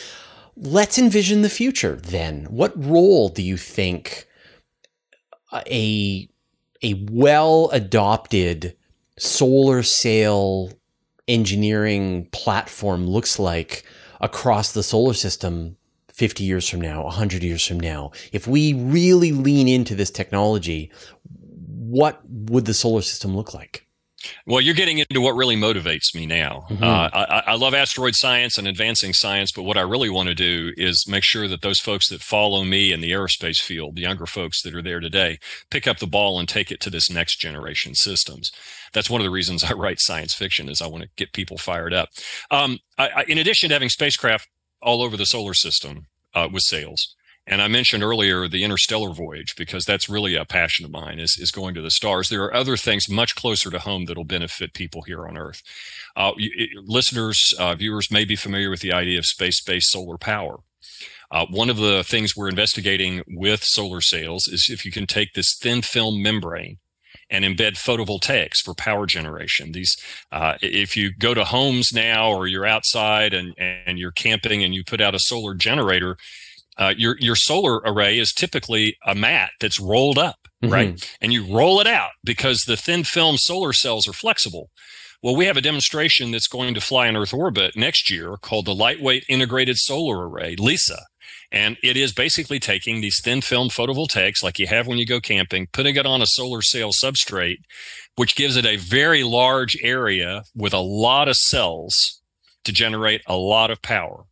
[0.57, 2.47] let's envision the future then.
[2.47, 4.27] What role do you think
[5.67, 6.29] a,
[6.83, 8.77] a well adopted
[9.19, 10.73] solar sail
[11.29, 13.85] engineering platform looks like
[14.21, 15.77] across the solar system
[16.09, 18.11] 50 years from now, 100 years from now.
[18.33, 20.91] If we really lean into this technology,
[21.69, 23.87] what would the solar system look like?
[24.47, 26.67] Well, you're getting into what really motivates me now.
[26.69, 26.85] Mm-hmm.
[26.85, 30.35] Uh, I, I, love asteroid science and advancing science, but what I really want to
[30.35, 34.03] do is make sure that those folks that follow me in the aerospace field, the
[34.03, 35.39] younger folks that are there today,
[35.71, 38.51] pick up the ball and take it to this next generation systems.
[38.93, 41.57] That's one of the reasons I write science fiction is I want to get people
[41.57, 42.11] fired up.
[42.51, 44.49] Um, I, in addition to having spacecraft
[44.83, 47.15] all over the solar system uh, with sails,
[47.47, 51.37] and I mentioned earlier the interstellar voyage because that's really a passion of mine is,
[51.39, 52.29] is going to the stars.
[52.29, 55.63] There are other things much closer to home that'll benefit people here on Earth.
[56.15, 60.59] Uh, it, listeners, uh, viewers may be familiar with the idea of space-based solar power.
[61.31, 65.33] Uh, one of the things we're investigating with solar sails is if you can take
[65.35, 66.79] this thin film membrane
[67.31, 69.73] and embed photovoltaics for power generation.
[69.73, 69.97] These,
[70.33, 74.75] uh, if you go to homes now or you're outside and, and you're camping and
[74.75, 76.17] you put out a solar generator,
[76.81, 80.73] uh, your your solar array is typically a mat that's rolled up, mm-hmm.
[80.73, 81.17] right?
[81.21, 84.71] And you roll it out because the thin film solar cells are flexible.
[85.23, 88.65] Well, we have a demonstration that's going to fly in Earth orbit next year called
[88.65, 90.99] the Lightweight Integrated Solar Array, LISA.
[91.53, 95.21] And it is basically taking these thin film photovoltaics, like you have when you go
[95.21, 97.59] camping, putting it on a solar sail substrate,
[98.17, 102.23] which gives it a very large area with a lot of cells
[102.65, 104.25] to generate a lot of power.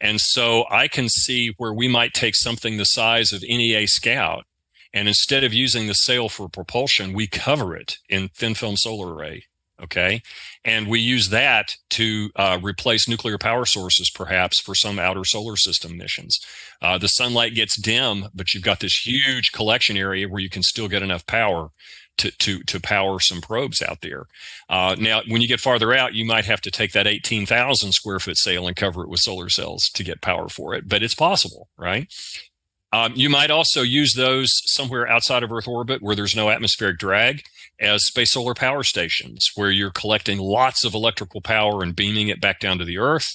[0.00, 4.44] And so I can see where we might take something the size of NEA Scout
[4.96, 9.14] and instead of using the sail for propulsion, we cover it in thin film solar
[9.14, 9.44] array.
[9.82, 10.22] Okay.
[10.64, 15.56] And we use that to uh, replace nuclear power sources, perhaps for some outer solar
[15.56, 16.40] system missions.
[16.80, 20.62] Uh, the sunlight gets dim, but you've got this huge collection area where you can
[20.62, 21.72] still get enough power
[22.18, 24.24] to, to, to power some probes out there.
[24.68, 28.18] Uh, now, when you get farther out, you might have to take that 18,000 square
[28.18, 31.14] foot sail and cover it with solar cells to get power for it, but it's
[31.14, 32.12] possible, right?
[32.92, 36.98] Um, you might also use those somewhere outside of Earth orbit where there's no atmospheric
[36.98, 37.42] drag
[37.80, 42.40] as space solar power stations, where you're collecting lots of electrical power and beaming it
[42.40, 43.26] back down to the Earth.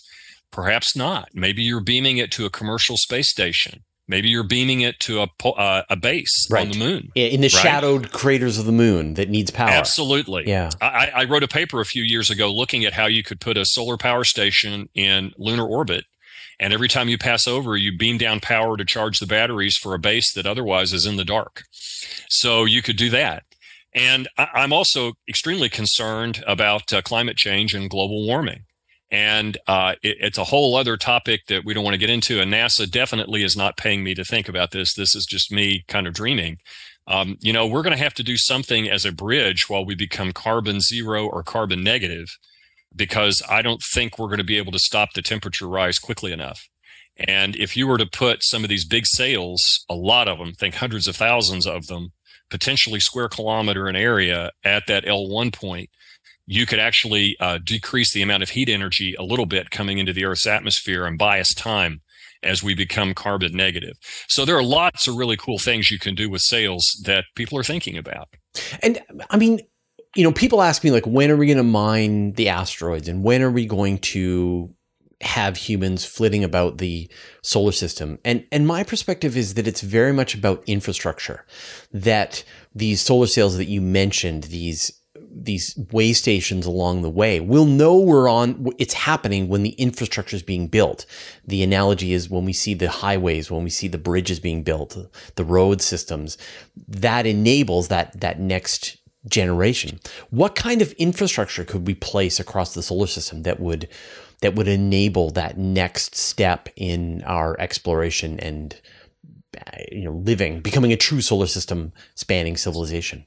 [0.51, 1.29] Perhaps not.
[1.33, 3.83] Maybe you're beaming it to a commercial space station.
[4.07, 6.65] Maybe you're beaming it to a uh, a base right.
[6.65, 7.51] on the moon, in the right?
[7.51, 9.69] shadowed craters of the moon that needs power.
[9.69, 10.47] Absolutely.
[10.47, 10.69] Yeah.
[10.81, 13.57] I, I wrote a paper a few years ago looking at how you could put
[13.57, 16.05] a solar power station in lunar orbit
[16.61, 19.95] and every time you pass over, you beam down power to charge the batteries for
[19.95, 21.63] a base that otherwise is in the dark.
[22.29, 23.43] So you could do that.
[23.93, 28.65] And I'm also extremely concerned about uh, climate change and global warming.
[29.11, 32.39] And uh, it, it's a whole other topic that we don't want to get into.
[32.39, 34.93] And NASA definitely is not paying me to think about this.
[34.93, 36.57] This is just me kind of dreaming.
[37.07, 39.95] Um, you know, we're going to have to do something as a bridge while we
[39.95, 42.27] become carbon zero or carbon negative
[42.95, 46.31] because I don't think we're going to be able to stop the temperature rise quickly
[46.31, 46.61] enough.
[47.17, 50.53] And if you were to put some of these big sails, a lot of them,
[50.53, 52.13] think hundreds of thousands of them,
[52.49, 55.89] potentially square kilometer in area at that L1 point,
[56.51, 60.11] you could actually uh, decrease the amount of heat energy a little bit coming into
[60.11, 62.01] the Earth's atmosphere and bias time
[62.43, 63.93] as we become carbon negative.
[64.27, 67.57] So there are lots of really cool things you can do with sails that people
[67.57, 68.27] are thinking about.
[68.83, 69.61] And I mean,
[70.13, 73.23] you know, people ask me like, when are we going to mine the asteroids and
[73.23, 74.75] when are we going to
[75.21, 77.09] have humans flitting about the
[77.43, 78.19] solar system?
[78.25, 81.45] And, and my perspective is that it's very much about infrastructure
[81.93, 82.43] that
[82.75, 85.00] these solar sails that you mentioned, these,
[85.45, 90.35] these way stations along the way, we'll know we're on, it's happening when the infrastructure
[90.35, 91.05] is being built.
[91.45, 94.97] The analogy is when we see the highways, when we see the bridges being built,
[95.35, 96.37] the road systems,
[96.87, 99.99] that enables that, that next generation.
[100.29, 103.87] What kind of infrastructure could we place across the solar system that would
[104.41, 108.79] that would enable that next step in our exploration and
[109.55, 113.25] uh, you know living, becoming a true solar system spanning civilization?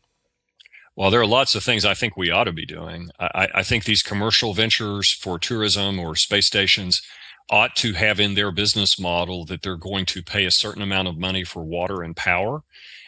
[0.96, 3.10] Well, there are lots of things I think we ought to be doing.
[3.18, 7.02] I, I think these commercial ventures for tourism or space stations
[7.50, 11.08] ought to have in their business model that they're going to pay a certain amount
[11.08, 12.62] of money for water and power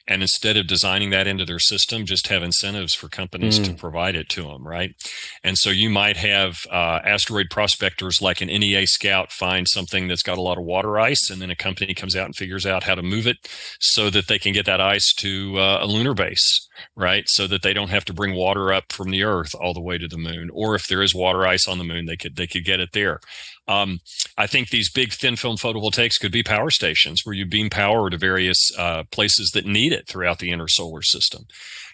[0.08, 3.64] and instead of designing that into their system just have incentives for companies mm.
[3.64, 4.94] to provide it to them right
[5.42, 10.22] and so you might have uh, asteroid prospectors like an NEA Scout find something that's
[10.22, 12.84] got a lot of water ice and then a company comes out and figures out
[12.84, 13.38] how to move it
[13.80, 17.62] so that they can get that ice to uh, a lunar base right so that
[17.62, 20.18] they don't have to bring water up from the earth all the way to the
[20.18, 22.80] moon or if there is water ice on the moon they could they could get
[22.80, 23.20] it there
[23.68, 24.00] um,
[24.38, 28.10] I think these big thin film photovoltaics could be power stations where you beam power
[28.10, 31.46] to various uh, places that need it throughout the inner solar system.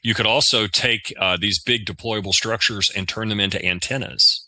[0.02, 4.46] You could also take uh, these big deployable structures and turn them into antennas.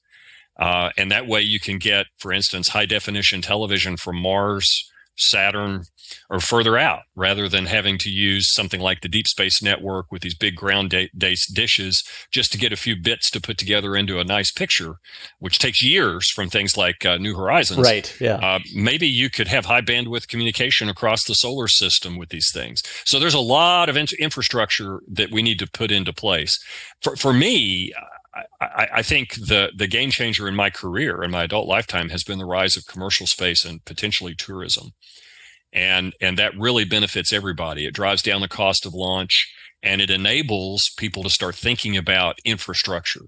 [0.58, 5.84] Uh, and that way you can get, for instance, high definition television from Mars Saturn,
[6.28, 10.22] or further out, rather than having to use something like the Deep Space Network with
[10.22, 14.18] these big ground based dishes just to get a few bits to put together into
[14.18, 14.96] a nice picture,
[15.38, 17.80] which takes years from things like uh, New Horizons.
[17.80, 18.14] Right.
[18.20, 18.36] Yeah.
[18.36, 22.82] Uh, maybe you could have high bandwidth communication across the solar system with these things.
[23.04, 26.58] So there's a lot of in- infrastructure that we need to put into place.
[27.02, 27.92] For, for me,
[28.60, 32.24] I, I, think the the game changer in my career in my adult lifetime has
[32.24, 34.90] been the rise of commercial space and potentially tourism,
[35.72, 37.86] and and that really benefits everybody.
[37.86, 39.52] It drives down the cost of launch
[39.84, 43.26] and it enables people to start thinking about infrastructure.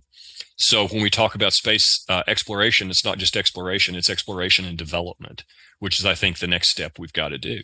[0.57, 4.77] So when we talk about space uh, exploration, it's not just exploration; it's exploration and
[4.77, 5.45] development,
[5.79, 7.61] which is I think the next step we've got to do.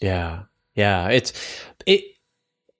[0.00, 0.42] Yeah,
[0.74, 1.32] yeah, it's
[1.86, 2.04] it.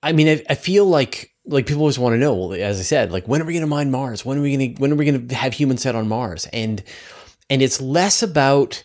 [0.02, 2.82] I mean, I, I feel like like people always want to know, well, as I
[2.82, 4.24] said, like when are we going to mine Mars?
[4.24, 6.46] When are we going to when are we going to have humans set on Mars?
[6.52, 6.82] And
[7.48, 8.82] and it's less about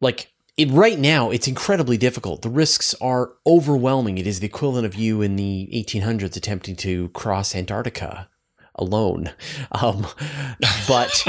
[0.00, 2.42] like it right now it's incredibly difficult.
[2.42, 4.18] The risks are overwhelming.
[4.18, 8.28] It is the equivalent of you in the 1800s attempting to cross Antarctica
[8.78, 9.30] alone.
[9.72, 10.06] Um,
[10.88, 11.24] but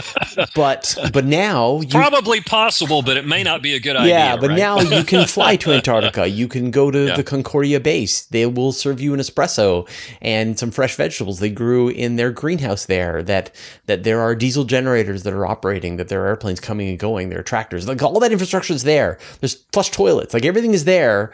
[0.55, 4.13] but but now you, probably possible, but it may not be a good idea.
[4.13, 4.57] Yeah, but right?
[4.57, 6.27] now you can fly to Antarctica.
[6.27, 7.15] You can go to yeah.
[7.15, 8.25] the Concordia base.
[8.25, 9.89] They will serve you an espresso
[10.21, 13.23] and some fresh vegetables they grew in their greenhouse there.
[13.23, 13.53] That
[13.87, 15.97] that there are diesel generators that are operating.
[15.97, 17.29] That there are airplanes coming and going.
[17.29, 17.87] There are tractors.
[17.87, 19.17] Like all that infrastructure is there.
[19.39, 20.33] There's flush toilets.
[20.33, 21.31] Like everything is there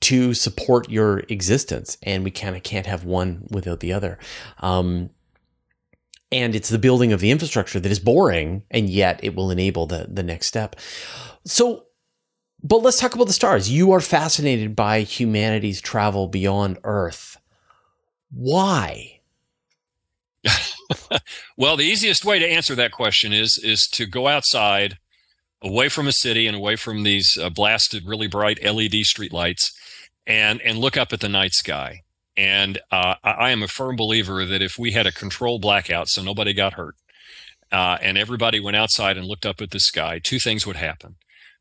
[0.00, 4.18] to support your existence and we kind of can't have one without the other
[4.60, 5.10] um,
[6.36, 9.86] and it's the building of the infrastructure that is boring and yet it will enable
[9.86, 10.76] the the next step
[11.44, 11.84] so
[12.62, 17.38] but let's talk about the stars you are fascinated by humanity's travel beyond earth
[18.30, 19.20] Why?
[21.56, 24.98] well, the easiest way to answer that question is is to go outside,
[25.62, 29.72] away from a city and away from these uh, blasted, really bright LED streetlights,
[30.26, 32.02] and and look up at the night sky.
[32.36, 36.22] And uh, I am a firm believer that if we had a controlled blackout, so
[36.22, 36.94] nobody got hurt,
[37.72, 41.16] uh, and everybody went outside and looked up at the sky, two things would happen.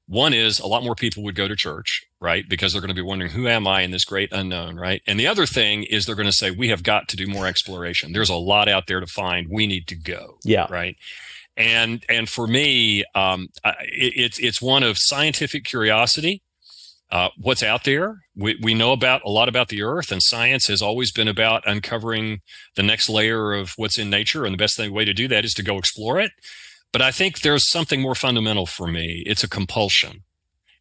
[0.08, 2.44] One is a lot more people would go to church, right?
[2.48, 5.02] Because they're going to be wondering, who am I in this great unknown, right?
[5.08, 7.48] And the other thing is they're going to say, we have got to do more
[7.48, 8.12] exploration.
[8.12, 9.48] There's a lot out there to find.
[9.50, 10.38] We need to go.
[10.44, 10.68] Yeah.
[10.70, 10.96] Right.
[11.58, 16.44] And, and for me, um, it, it's, it's one of scientific curiosity.
[17.12, 18.22] Uh, what's out there.
[18.36, 21.64] We, we know about a lot about the earth, and science has always been about
[21.66, 22.42] uncovering
[22.76, 24.44] the next layer of what's in nature.
[24.44, 26.32] And the best thing, way to do that is to go explore it.
[26.92, 29.24] But I think there's something more fundamental for me.
[29.26, 30.24] It's a compulsion.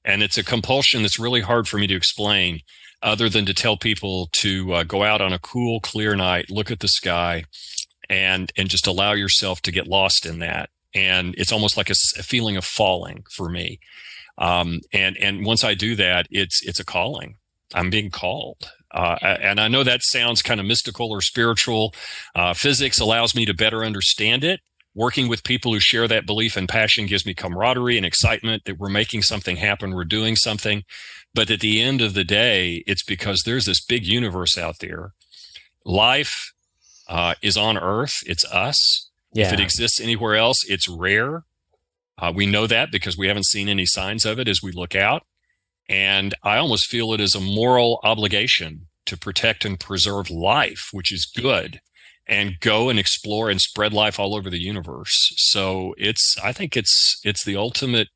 [0.05, 2.61] And it's a compulsion that's really hard for me to explain
[3.03, 6.71] other than to tell people to uh, go out on a cool, clear night, look
[6.71, 7.45] at the sky,
[8.09, 10.71] and, and just allow yourself to get lost in that.
[10.95, 13.79] And it's almost like a, a feeling of falling for me.
[14.39, 17.37] Um, and, and once I do that, it's, it's a calling.
[17.75, 18.71] I'm being called.
[18.91, 21.95] Uh, and I know that sounds kind of mystical or spiritual.
[22.35, 24.61] Uh, physics allows me to better understand it
[24.95, 28.79] working with people who share that belief and passion gives me camaraderie and excitement that
[28.79, 30.85] we're making something happen, we're doing something.
[31.35, 35.13] But at the end of the day, it's because there's this big universe out there.
[35.85, 36.53] Life
[37.09, 39.11] uh, is on Earth, it's us.
[39.33, 39.49] Yeah.
[39.49, 41.43] If it exists anywhere else, it's rare.
[42.19, 44.95] Uh, we know that because we haven't seen any signs of it as we look
[44.95, 45.23] out.
[45.89, 51.13] And I almost feel it as a moral obligation to protect and preserve life, which
[51.13, 51.81] is good
[52.27, 55.33] and go and explore and spread life all over the universe.
[55.37, 58.09] So it's, I think it's, it's the ultimate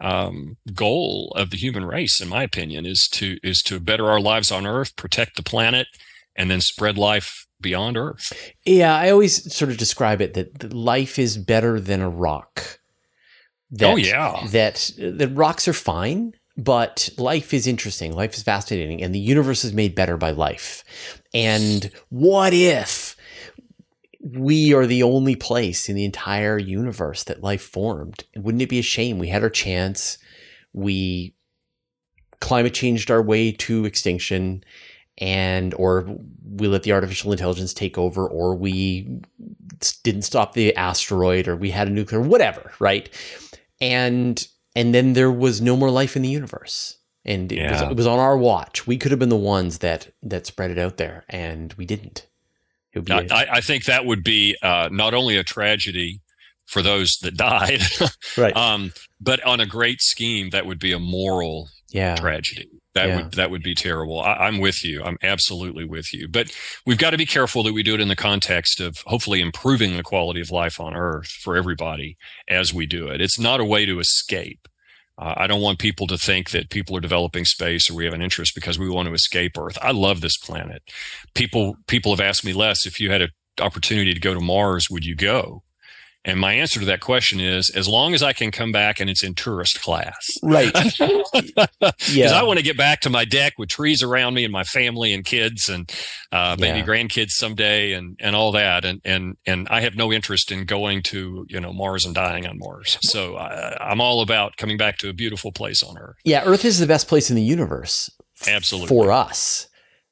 [0.00, 4.20] um, goal of the human race, in my opinion, is to, is to better our
[4.20, 5.88] lives on earth, protect the planet,
[6.34, 8.32] and then spread life beyond earth.
[8.64, 8.96] Yeah.
[8.96, 12.80] I always sort of describe it that life is better than a rock.
[13.72, 14.46] Oh, that, oh yeah.
[14.48, 18.12] That, that rocks are fine but life is interesting.
[18.12, 20.84] Life is fascinating, and the universe is made better by life.
[21.34, 23.16] And what if
[24.24, 28.24] we are the only place in the entire universe that life formed.
[28.34, 29.18] Wouldn't it be a shame?
[29.18, 30.16] We had our chance.
[30.72, 31.34] We
[32.40, 34.64] climate changed our way to extinction
[35.18, 39.20] and or we let the artificial intelligence take over or we
[40.02, 43.10] didn't stop the asteroid or we had a nuclear whatever right
[43.80, 47.70] and and then there was no more life in the universe and it, yeah.
[47.70, 50.70] was, it was on our watch we could have been the ones that that spread
[50.70, 52.26] it out there and we didn't
[53.32, 56.20] I, I, think that would be uh, not only a tragedy
[56.66, 57.80] for those that died,
[58.38, 58.56] right?
[58.56, 62.14] Um, but on a great scheme, that would be a moral yeah.
[62.16, 62.68] tragedy.
[62.94, 63.16] That yeah.
[63.16, 64.20] would that would be terrible.
[64.20, 65.02] I, am with you.
[65.02, 66.28] I'm absolutely with you.
[66.28, 69.40] But we've got to be careful that we do it in the context of hopefully
[69.40, 72.16] improving the quality of life on Earth for everybody
[72.48, 73.20] as we do it.
[73.20, 74.68] It's not a way to escape.
[75.18, 78.14] Uh, I don't want people to think that people are developing space or we have
[78.14, 79.78] an interest because we want to escape Earth.
[79.82, 80.82] I love this planet.
[81.34, 83.30] People people have asked me Les if you had an
[83.60, 85.63] opportunity to go to Mars, would you go?
[86.24, 89.10] And my answer to that question is as long as I can come back and
[89.10, 90.26] it's in tourist class.
[90.42, 90.72] Right.
[91.34, 92.32] Because.
[92.32, 95.12] I want to get back to my deck with trees around me and my family
[95.12, 95.90] and kids and
[96.32, 96.84] uh, maybe yeah.
[96.84, 98.84] grandkids someday and, and all that.
[98.84, 102.46] And, and, and I have no interest in going to, you know, Mars and dying
[102.46, 102.98] on Mars.
[103.02, 106.16] So I, I'm all about coming back to a beautiful place on Earth.
[106.24, 106.42] Yeah.
[106.44, 108.10] Earth is the best place in the universe.
[108.46, 108.88] Absolutely.
[108.88, 109.68] For us.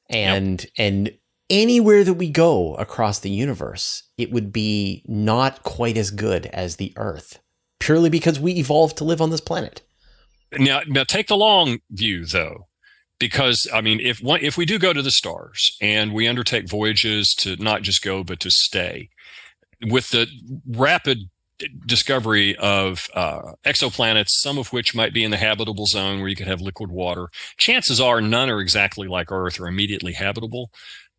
[0.09, 0.71] And, yep.
[0.77, 1.11] and
[1.49, 6.75] anywhere that we go across the universe, it would be not quite as good as
[6.75, 7.39] the Earth,
[7.79, 9.81] purely because we evolved to live on this planet.
[10.57, 12.67] Now, now take the long view, though,
[13.19, 16.69] because I mean, if one, if we do go to the stars and we undertake
[16.69, 19.09] voyages to not just go but to stay,
[19.81, 20.27] with the
[20.67, 21.29] rapid
[21.85, 26.35] discovery of uh, exoplanets, some of which might be in the habitable zone where you
[26.35, 27.27] could have liquid water.
[27.57, 30.71] Chances are none are exactly like Earth or immediately habitable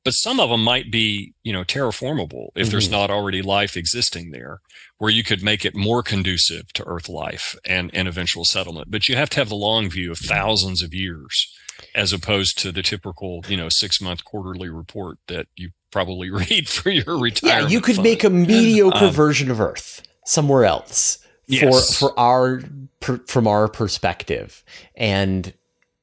[0.05, 2.71] but some of them might be you know terraformable if mm-hmm.
[2.73, 4.61] there's not already life existing there
[4.99, 9.09] where you could make it more conducive to earth life and, and eventual settlement but
[9.09, 11.53] you have to have the long view of thousands of years
[11.95, 16.69] as opposed to the typical you know six month quarterly report that you probably read
[16.69, 18.05] for your retirement yeah you could fund.
[18.05, 21.99] make a mediocre um, version of earth somewhere else for yes.
[21.99, 22.63] for our
[23.01, 24.63] per, from our perspective
[24.97, 25.55] and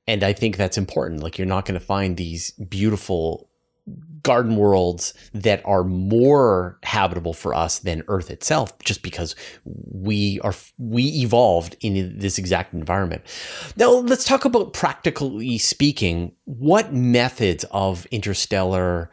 [0.08, 1.22] and I think that's important.
[1.22, 3.48] Like you're not going to find these beautiful
[4.24, 10.54] garden worlds that are more habitable for us than Earth itself, just because we are
[10.78, 13.24] we evolved in this exact environment.
[13.76, 19.10] Now let's talk about practically speaking, what methods of interstellar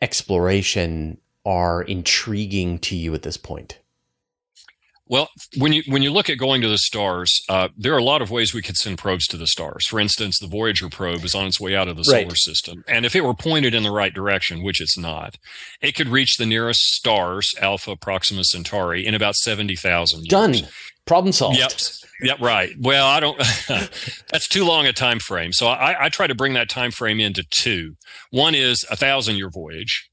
[0.00, 3.78] exploration are intriguing to you at this point?
[5.08, 8.04] Well, when you when you look at going to the stars, uh, there are a
[8.04, 9.86] lot of ways we could send probes to the stars.
[9.86, 12.24] For instance, the Voyager probe is on its way out of the right.
[12.24, 15.38] solar system, and if it were pointed in the right direction, which it's not,
[15.80, 20.24] it could reach the nearest stars, Alpha Proxima Centauri, in about seventy thousand.
[20.28, 20.54] Done.
[21.06, 21.58] Problem solved.
[21.58, 21.70] Yep.
[22.22, 22.40] Yep.
[22.40, 22.70] Right.
[22.80, 23.38] Well, I don't.
[24.28, 25.52] that's too long a time frame.
[25.52, 27.94] So I, I try to bring that time frame into two.
[28.30, 30.08] One is a thousand year voyage,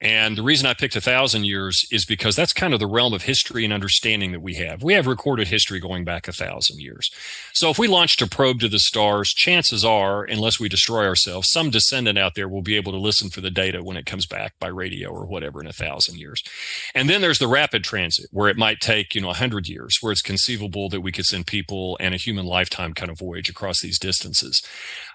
[0.00, 3.14] and the reason I picked a thousand years is because that's kind of the realm
[3.14, 4.82] of history and understanding that we have.
[4.82, 7.10] We have recorded history going back a thousand years.
[7.52, 11.50] So if we launched a probe to the stars, chances are, unless we destroy ourselves,
[11.50, 14.26] some descendant out there will be able to listen for the data when it comes
[14.26, 16.42] back by radio or whatever in a thousand years.
[16.94, 19.98] And then there's the rapid transit where it might take, you know, a hundred years,
[20.00, 23.48] where it's conceivable that we could send people and a human lifetime kind of voyage
[23.48, 24.60] across these distances.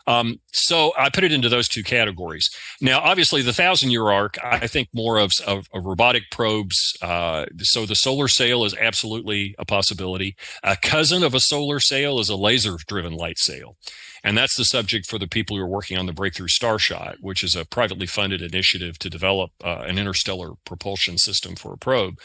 [0.09, 2.49] Um, so I put it into those two categories.
[2.81, 6.97] Now, obviously, the thousand year arc, I think more of, of, of robotic probes.
[6.99, 10.35] Uh, so the solar sail is absolutely a possibility.
[10.63, 13.77] A cousin of a solar sail is a laser driven light sail.
[14.23, 17.43] And that's the subject for the people who are working on the Breakthrough Starshot, which
[17.43, 22.15] is a privately funded initiative to develop uh, an interstellar propulsion system for a probe.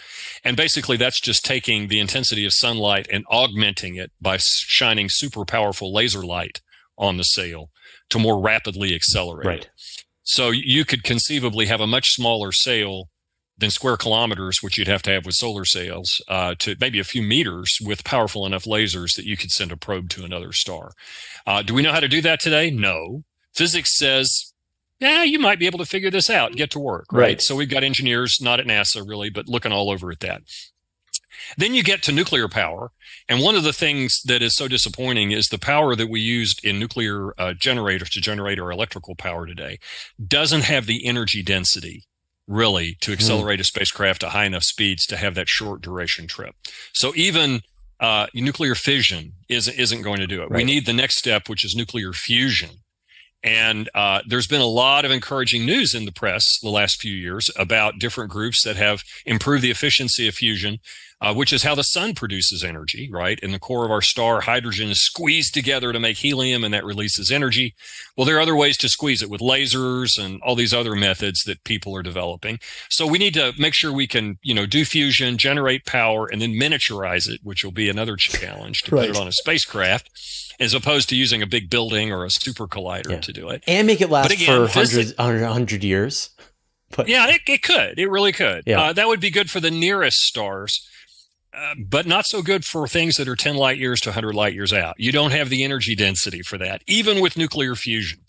[0.43, 5.45] And basically, that's just taking the intensity of sunlight and augmenting it by shining super
[5.45, 6.61] powerful laser light
[6.97, 7.71] on the sail
[8.11, 9.47] to more rapidly accelerate.
[9.47, 9.71] Right.
[10.23, 13.09] So you could conceivably have a much smaller sail
[13.57, 17.05] than square kilometers, which you'd have to have with solar sails, uh, to maybe a
[17.05, 20.93] few meters with powerful enough lasers that you could send a probe to another star.
[21.47, 22.71] Uh, do we know how to do that today?
[22.71, 23.23] No.
[23.55, 24.53] Physics says,
[24.99, 26.57] yeah, you might be able to figure this out.
[26.57, 27.21] Get to work, right?
[27.21, 27.43] right?
[27.43, 30.43] So we've got engineers, not at NASA really, but looking all over at that.
[31.57, 32.91] Then you get to nuclear power.
[33.29, 36.65] And one of the things that is so disappointing is the power that we used
[36.65, 39.79] in nuclear uh, generators to generate our electrical power today
[40.25, 42.05] doesn't have the energy density
[42.47, 43.15] really to hmm.
[43.15, 43.63] accelerate mm.
[43.63, 46.55] a spacecraft to high enough speeds to have that short duration trip.
[46.93, 47.63] So even
[48.01, 50.51] uh, nuclear fission isn't, isn't going to do it.
[50.51, 50.59] Right.
[50.59, 52.71] We need the next step, which is nuclear fusion.
[53.43, 57.13] And uh, there's been a lot of encouraging news in the press the last few
[57.13, 60.79] years about different groups that have improved the efficiency of fusion
[61.21, 63.39] uh, which is how the sun produces energy, right?
[63.41, 66.85] In the core of our star, hydrogen is squeezed together to make helium, and that
[66.85, 67.75] releases energy.
[68.17, 71.45] Well, there are other ways to squeeze it with lasers and all these other methods
[71.45, 72.59] that people are developing.
[72.91, 76.43] So we need to make sure we can, you know, do fusion, generate power, and
[76.43, 79.07] then miniaturize it, which will be another challenge to right.
[79.07, 80.11] put it on a spacecraft
[80.61, 83.21] as opposed to using a big building or a super collider yeah.
[83.21, 83.65] to do it.
[83.67, 86.31] And make it last again, for hundreds, 100 years.
[86.97, 87.99] But, yeah, it, it, could.
[87.99, 88.63] It really could.
[88.67, 88.81] Yeah.
[88.81, 90.89] Uh, that would be good for the nearest stars.
[91.57, 94.55] Uh, but not so good for things that are 10 light years to 100 light
[94.55, 94.95] years out.
[94.99, 98.21] You don't have the energy density for that, even with nuclear fusion.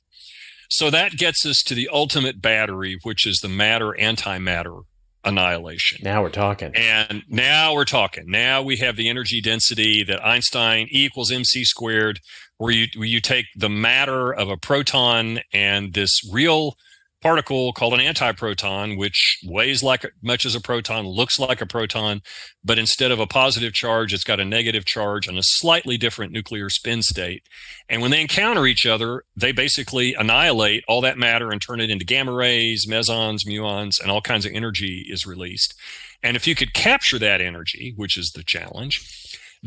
[0.69, 4.83] So that gets us to the ultimate battery, which is the matter antimatter
[5.23, 5.99] annihilation.
[6.03, 6.71] Now we're talking.
[6.75, 8.25] And now we're talking.
[8.27, 12.19] Now we have the energy density that Einstein E equals mc squared,
[12.57, 16.77] where you where you take the matter of a proton and this real
[17.25, 22.21] particle called an antiproton, which weighs like much as a proton, looks like a proton,
[22.63, 26.31] but instead of a positive charge, it's got a negative charge and a slightly different
[26.31, 27.41] nuclear spin state.
[27.89, 31.89] And when they encounter each other, they basically annihilate all that matter and turn it
[31.89, 35.73] into gamma rays, mesons, muons, and all kinds of energy is released.
[36.21, 39.01] And if you could capture that energy, which is the challenge,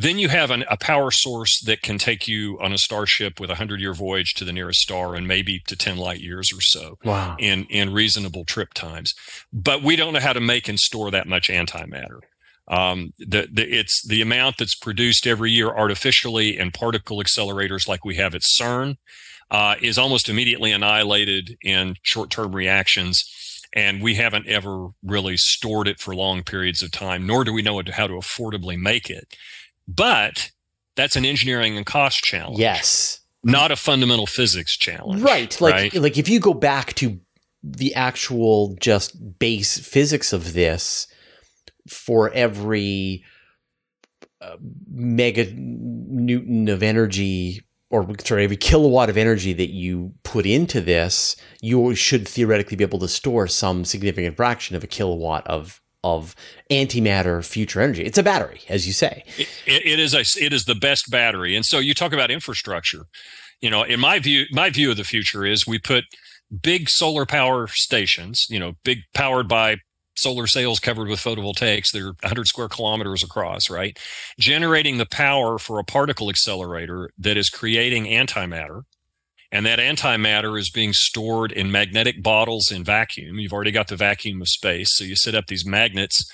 [0.00, 3.50] then you have an, a power source that can take you on a starship with
[3.50, 6.60] a hundred year voyage to the nearest star and maybe to 10 light years or
[6.60, 7.34] so wow.
[7.40, 9.12] in, in reasonable trip times.
[9.52, 12.20] But we don't know how to make and store that much antimatter.
[12.68, 18.04] Um, the, the, it's the amount that's produced every year artificially in particle accelerators like
[18.04, 18.98] we have at CERN
[19.50, 23.24] uh, is almost immediately annihilated in short term reactions
[23.72, 27.62] and we haven't ever really stored it for long periods of time, nor do we
[27.62, 29.36] know how to affordably make it.
[29.88, 30.50] But
[30.96, 32.58] that's an engineering and cost challenge.
[32.58, 33.20] Yes.
[33.42, 35.22] Not a fundamental physics challenge.
[35.22, 35.58] Right.
[35.60, 35.94] Like right?
[35.94, 37.20] like if you go back to
[37.62, 41.06] the actual just base physics of this
[41.88, 43.24] for every
[44.40, 44.56] uh,
[44.90, 51.36] mega newton of energy or sorry, every kilowatt of energy that you put into this,
[51.62, 56.34] you should theoretically be able to store some significant fraction of a kilowatt of of
[56.70, 58.04] antimatter future energy.
[58.04, 59.24] It's a battery, as you say.
[59.36, 61.56] It, it is a it is the best battery.
[61.56, 63.06] And so you talk about infrastructure.
[63.60, 66.04] You know, in my view, my view of the future is we put
[66.62, 68.46] big solar power stations.
[68.48, 69.78] You know, big powered by
[70.16, 71.92] solar sails covered with photovoltaics.
[71.92, 73.98] They're 100 square kilometers across, right?
[74.38, 78.82] Generating the power for a particle accelerator that is creating antimatter
[79.50, 83.38] And that antimatter is being stored in magnetic bottles in vacuum.
[83.38, 84.94] You've already got the vacuum of space.
[84.94, 86.30] So you set up these magnets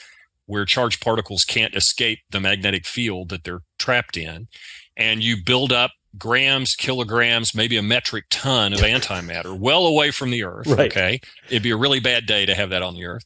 [0.46, 4.48] where charged particles can't escape the magnetic field that they're trapped in.
[4.96, 10.30] And you build up grams, kilograms, maybe a metric ton of antimatter well away from
[10.30, 10.66] the earth.
[10.66, 10.90] Right.
[10.90, 11.20] Okay.
[11.48, 13.24] It'd be a really bad day to have that on the earth.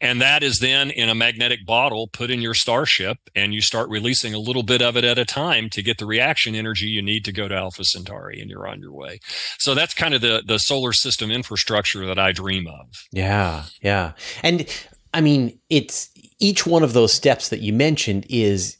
[0.00, 3.88] And that is then in a magnetic bottle put in your starship, and you start
[3.88, 7.02] releasing a little bit of it at a time to get the reaction energy you
[7.02, 9.18] need to go to Alpha Centauri, and you're on your way.
[9.58, 12.86] So that's kind of the the solar system infrastructure that I dream of.
[13.10, 14.66] Yeah, yeah, and
[15.12, 18.76] I mean, it's each one of those steps that you mentioned is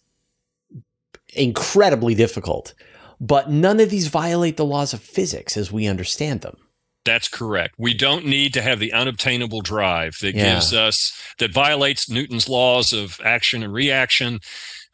[1.35, 2.75] incredibly difficult,
[3.21, 6.57] but none of these violate the laws of physics as we understand them.
[7.05, 7.74] That's correct.
[7.78, 10.55] We don't need to have the unobtainable drive that yeah.
[10.55, 14.40] gives us, that violates Newton's laws of action and reaction.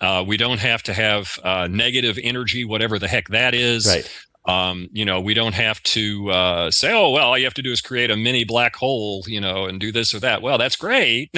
[0.01, 3.87] Uh, we don't have to have uh, negative energy, whatever the heck that is.
[3.87, 4.11] Right.
[4.47, 7.63] Um, you know, we don't have to uh, say, oh, well, all you have to
[7.63, 10.43] do is create a mini black hole, you know, and do this or that.
[10.43, 11.31] Well, that's great.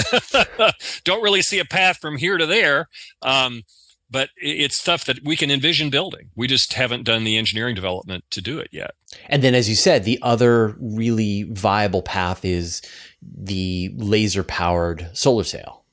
[1.05, 2.89] don't really see a path from here to there.
[3.23, 3.63] Um,
[4.11, 6.31] but it's stuff that we can envision building.
[6.37, 8.93] We just haven't done the engineering development to do it yet.
[9.29, 12.83] And then, as you said, the other really viable path is
[13.23, 15.85] the laser powered solar sail.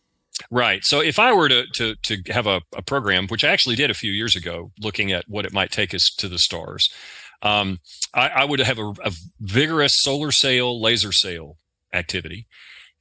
[0.51, 0.83] Right.
[0.83, 3.89] So if I were to to to have a, a, program, which I actually did
[3.89, 6.89] a few years ago, looking at what it might take us to the stars,
[7.41, 7.79] um,
[8.13, 11.57] I, I, would have a, a vigorous solar sail, laser sail
[11.93, 12.47] activity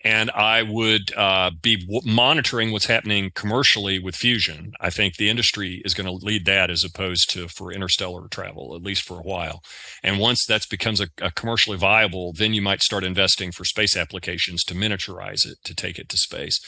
[0.05, 4.73] and I would uh, be w- monitoring what's happening commercially with fusion.
[4.81, 8.75] I think the industry is going to lead that as opposed to for interstellar travel,
[8.75, 9.63] at least for a while.
[10.03, 13.97] And once that becomes a, a commercially viable, then you might start investing for space
[13.97, 16.61] applications to miniaturize it to take it to space.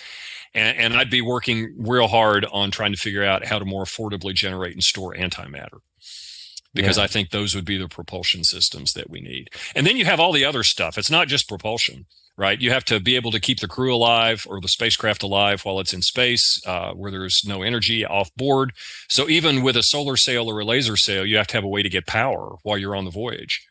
[0.55, 3.85] And, and I'd be working real hard on trying to figure out how to more
[3.85, 5.78] affordably generate and store antimatter
[6.72, 7.05] because yeah.
[7.05, 9.49] I think those would be the propulsion systems that we need.
[9.74, 10.99] And then you have all the other stuff.
[10.99, 12.07] It's not just propulsion
[12.37, 12.61] right?
[12.61, 15.80] You have to be able to keep the crew alive or the spacecraft alive while
[15.80, 18.72] it's in space, uh, where there's no energy off board.
[19.09, 21.68] So even with a solar sail or a laser sail, you have to have a
[21.68, 23.66] way to get power while you're on the voyage.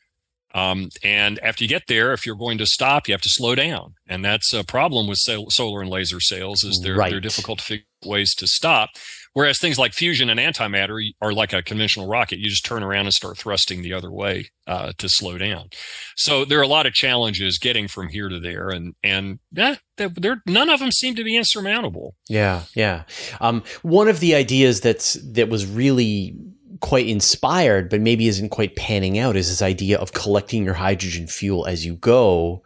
[0.54, 3.56] Um, and after you get there, if you're going to stop, you have to slow
[3.56, 6.64] down, and that's a problem with solar and laser sails.
[6.64, 7.12] Is they're right.
[7.12, 8.90] they're difficult to figure ways to stop.
[9.34, 12.38] Whereas things like fusion and antimatter are like a conventional rocket.
[12.38, 15.70] You just turn around and start thrusting the other way uh, to slow down.
[16.16, 20.70] So there are a lot of challenges getting from here to there, and and none
[20.70, 22.16] of them seem to be insurmountable.
[22.30, 23.04] Yeah, yeah.
[23.42, 26.36] Um, one of the ideas that's that was really
[26.84, 31.28] quite inspired, but maybe isn't quite panning out, is this idea of collecting your hydrogen
[31.28, 32.62] fuel as you go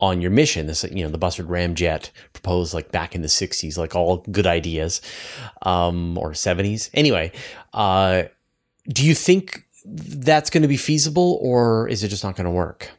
[0.00, 0.66] on your mission.
[0.66, 4.44] This, you know, the Bussard Ramjet proposed like back in the 60s, like all good
[4.44, 5.00] ideas,
[5.62, 6.90] um, or 70s.
[6.94, 7.30] Anyway,
[7.72, 8.24] uh,
[8.88, 12.50] do you think that's going to be feasible or is it just not going to
[12.50, 12.90] work?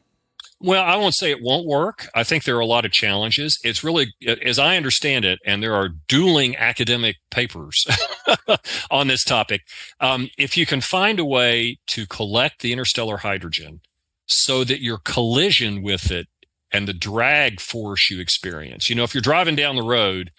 [0.63, 2.07] Well, I won't say it won't work.
[2.13, 3.59] I think there are a lot of challenges.
[3.63, 7.85] It's really, as I understand it, and there are dueling academic papers
[8.91, 9.61] on this topic.
[9.99, 13.81] Um, if you can find a way to collect the interstellar hydrogen
[14.27, 16.27] so that your collision with it
[16.71, 18.89] and the drag force you experience.
[18.89, 20.31] You know, if you're driving down the road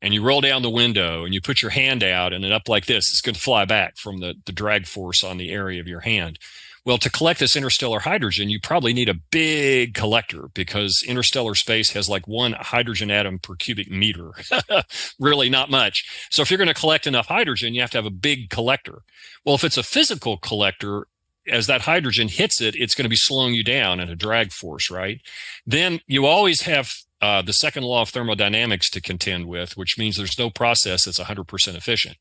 [0.00, 2.68] and you roll down the window and you put your hand out and it up
[2.68, 5.80] like this, it's going to fly back from the, the drag force on the area
[5.80, 6.38] of your hand.
[6.84, 11.92] Well, to collect this interstellar hydrogen, you probably need a big collector because interstellar space
[11.92, 14.30] has like one hydrogen atom per cubic meter.
[15.20, 16.04] really not much.
[16.30, 19.02] So if you're going to collect enough hydrogen, you have to have a big collector.
[19.44, 21.06] Well, if it's a physical collector,
[21.46, 24.52] as that hydrogen hits it, it's going to be slowing you down in a drag
[24.52, 25.20] force, right?
[25.66, 30.16] Then you always have uh, the second law of thermodynamics to contend with, which means
[30.16, 32.16] there's no process that's 100% efficient.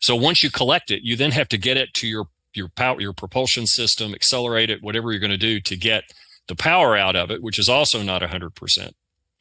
[0.00, 3.00] So once you collect it, you then have to get it to your your power,
[3.00, 6.04] your propulsion system, accelerate it, whatever you're going to do to get
[6.48, 8.92] the power out of it, which is also not 100%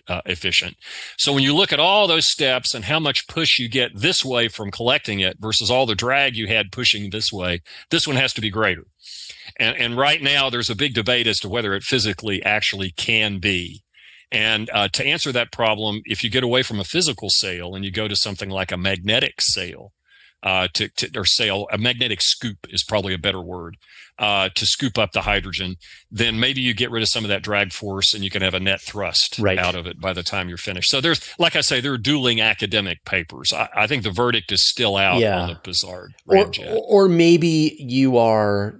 [0.07, 0.76] uh, efficient.
[1.18, 4.26] So when you look at all those steps and how much push you get this
[4.26, 8.16] way from collecting it versus all the drag you had pushing this way, this one
[8.16, 8.86] has to be greater.
[9.57, 13.39] And, and right now, there's a big debate as to whether it physically actually can
[13.39, 13.84] be.
[14.32, 17.84] And uh, to answer that problem, if you get away from a physical sail and
[17.84, 19.91] you go to something like a magnetic sail,
[20.43, 23.77] uh, to, to, or sail, a magnetic scoop is probably a better word,
[24.19, 25.75] uh, to scoop up the hydrogen,
[26.11, 28.53] then maybe you get rid of some of that drag force and you can have
[28.53, 29.57] a net thrust right.
[29.57, 30.89] out of it by the time you're finished.
[30.89, 33.53] So there's, like I say, there are dueling academic papers.
[33.53, 35.39] I, I think the verdict is still out yeah.
[35.39, 36.69] on the Bussard Ramjet.
[36.69, 38.79] Or, or maybe you are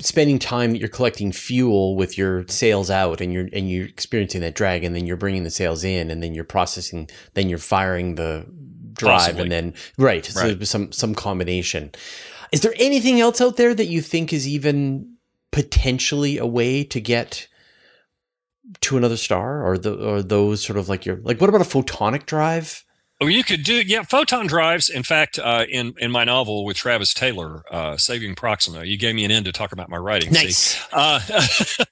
[0.00, 4.54] spending time you're collecting fuel with your sails out and you're and you're experiencing that
[4.54, 8.14] drag and then you're bringing the sails in and then you're processing then you're firing
[8.14, 8.46] the
[8.98, 9.42] drive Possibly.
[9.42, 11.92] and then right, so some some combination.
[12.52, 15.14] Is there anything else out there that you think is even
[15.52, 17.48] potentially a way to get
[18.80, 19.64] to another star?
[19.66, 22.84] Or the or those sort of like your like what about a photonic drive
[23.20, 24.02] Oh, you could do yeah.
[24.02, 24.88] Photon drives.
[24.88, 29.16] In fact, uh, in in my novel with Travis Taylor, uh, "Saving Proxima," you gave
[29.16, 30.32] me an end to talk about my writing.
[30.32, 30.80] Nice.
[30.92, 31.20] Uh,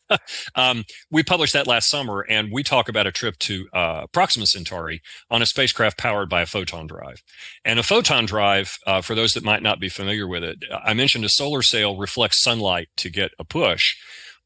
[0.54, 4.46] um, we published that last summer, and we talk about a trip to uh, Proxima
[4.46, 7.20] Centauri on a spacecraft powered by a photon drive.
[7.64, 10.94] And a photon drive, uh, for those that might not be familiar with it, I
[10.94, 13.96] mentioned a solar sail reflects sunlight to get a push.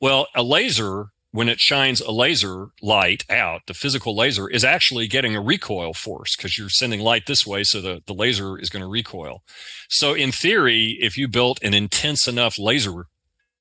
[0.01, 5.07] Well, a laser when it shines a laser light out, the physical laser is actually
[5.07, 7.63] getting a recoil force because you're sending light this way.
[7.63, 9.43] So the, the laser is going to recoil.
[9.89, 13.05] So in theory, if you built an intense enough laser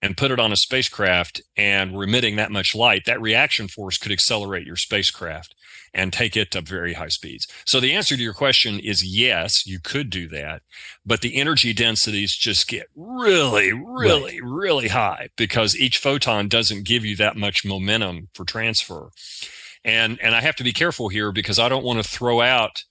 [0.01, 3.97] and put it on a spacecraft and were emitting that much light, that reaction force
[3.97, 5.53] could accelerate your spacecraft
[5.93, 7.47] and take it to very high speeds.
[7.65, 10.61] So the answer to your question is yes, you could do that,
[11.05, 14.49] but the energy densities just get really, really, right.
[14.49, 19.09] really high because each photon doesn't give you that much momentum for transfer.
[19.83, 22.83] And and I have to be careful here because I don't want to throw out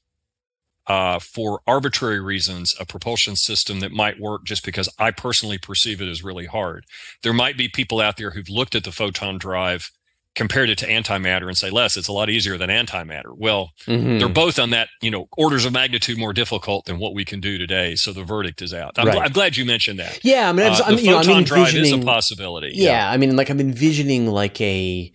[0.89, 6.01] uh, for arbitrary reasons a propulsion system that might work just because I personally perceive
[6.01, 6.87] it as really hard.
[7.23, 9.91] There might be people out there who've looked at the photon drive
[10.35, 13.35] compared it to antimatter and say, Les it's a lot easier than antimatter.
[13.37, 14.19] Well, mm-hmm.
[14.19, 17.41] they're both on that, you know, orders of magnitude more difficult than what we can
[17.41, 17.97] do today.
[17.97, 18.93] So the verdict is out.
[18.99, 19.17] I'm, right.
[19.17, 20.21] gl- I'm glad you mentioned that.
[20.25, 22.73] Yeah, I mean, uh, the you photon know, I'm drive is a possibility.
[22.75, 25.13] Yeah, yeah, I mean, like I'm envisioning like a,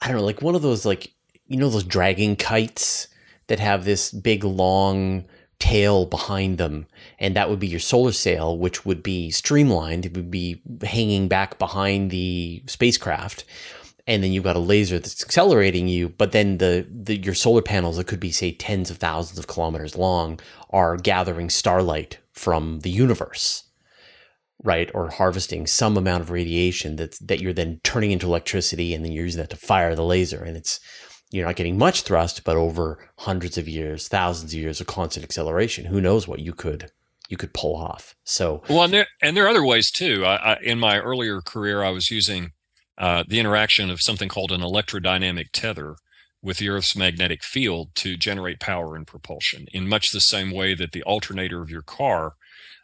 [0.00, 1.12] I don't know, like one of those like
[1.46, 3.08] you know those dragon kites
[3.48, 5.26] that have this big long
[5.58, 6.86] tail behind them
[7.20, 11.28] and that would be your solar sail which would be streamlined it would be hanging
[11.28, 13.44] back behind the spacecraft
[14.06, 17.62] and then you've got a laser that's accelerating you but then the, the your solar
[17.62, 20.38] panels that could be say tens of thousands of kilometers long
[20.70, 23.64] are gathering starlight from the universe
[24.62, 24.90] right?
[24.94, 29.12] Or harvesting some amount of radiation that that you're then turning into electricity and then
[29.12, 30.42] you're using that to fire the laser.
[30.42, 30.80] And it's
[31.30, 35.24] you're not getting much thrust but over hundreds of years thousands of years of constant
[35.24, 35.86] acceleration.
[35.86, 36.90] Who knows what you could
[37.28, 38.14] you could pull off.
[38.24, 40.24] So well and there and there are other ways too.
[40.24, 42.52] I, I, in my earlier career i was using
[42.98, 45.96] uh, the interaction of something called an electrodynamic tether
[46.42, 50.74] with the Earth's magnetic field to generate power and propulsion in much the same way
[50.74, 52.32] that the alternator of your car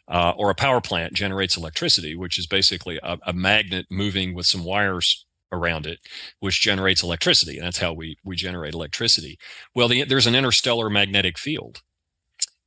[0.07, 4.47] uh, or a power plant generates electricity, which is basically a, a, magnet moving with
[4.47, 5.99] some wires around it,
[6.39, 7.57] which generates electricity.
[7.57, 9.37] And that's how we, we generate electricity.
[9.75, 11.81] Well, the, there's an interstellar magnetic field.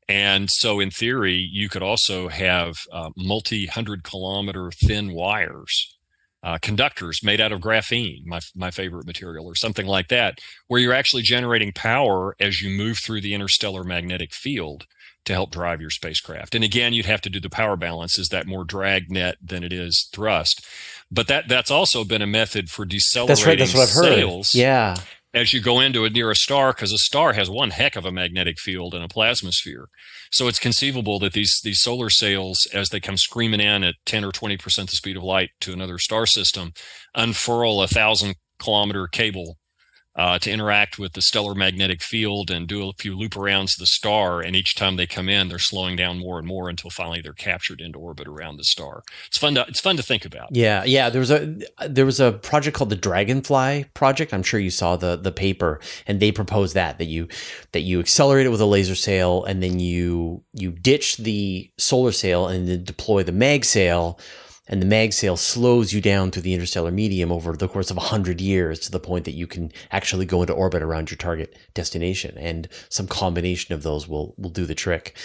[0.09, 5.97] And so, in theory, you could also have uh, multi hundred kilometer thin wires
[6.43, 10.81] uh, conductors made out of graphene, my, my favorite material, or something like that, where
[10.81, 14.87] you're actually generating power as you move through the interstellar magnetic field
[15.25, 16.55] to help drive your spacecraft.
[16.55, 18.19] And again, you'd have to do the power balance.
[18.19, 20.67] Is that more drag net than it is thrust?
[21.13, 24.15] But that that's also been a method for decelerating that's right, that's what I've heard.
[24.19, 24.55] sails.
[24.55, 24.97] Yeah
[25.35, 28.05] as you go into it near a star because a star has one heck of
[28.05, 29.87] a magnetic field and a plasmasphere.
[30.31, 34.25] So it's conceivable that these these solar sails, as they come screaming in at 10
[34.25, 36.73] or 20 percent the speed of light to another star system,
[37.15, 39.59] unfurl a thousand kilometer cable
[40.15, 43.87] uh, to interact with the stellar magnetic field and do a few loop arounds the
[43.87, 44.41] star.
[44.41, 47.33] And each time they come in, they're slowing down more and more until finally they're
[47.33, 49.03] captured into orbit around the star.
[49.27, 50.49] It's fun to it's fun to think about.
[50.53, 51.09] Yeah, yeah.
[51.09, 51.57] There was a
[51.89, 54.35] there was a project called the Dragonfly project.
[54.35, 57.29] I'm sure you saw the the paper, and they proposed that that you
[57.73, 62.13] that you accelerate it with a laser sail, and then you you ditch the solar
[62.13, 64.19] sail and then deploy the mag sail
[64.69, 67.97] and the mag sail slows you down through the interstellar medium over the course of
[67.97, 71.57] 100 years to the point that you can actually go into orbit around your target
[71.75, 75.17] destination and some combination of those will will do the trick.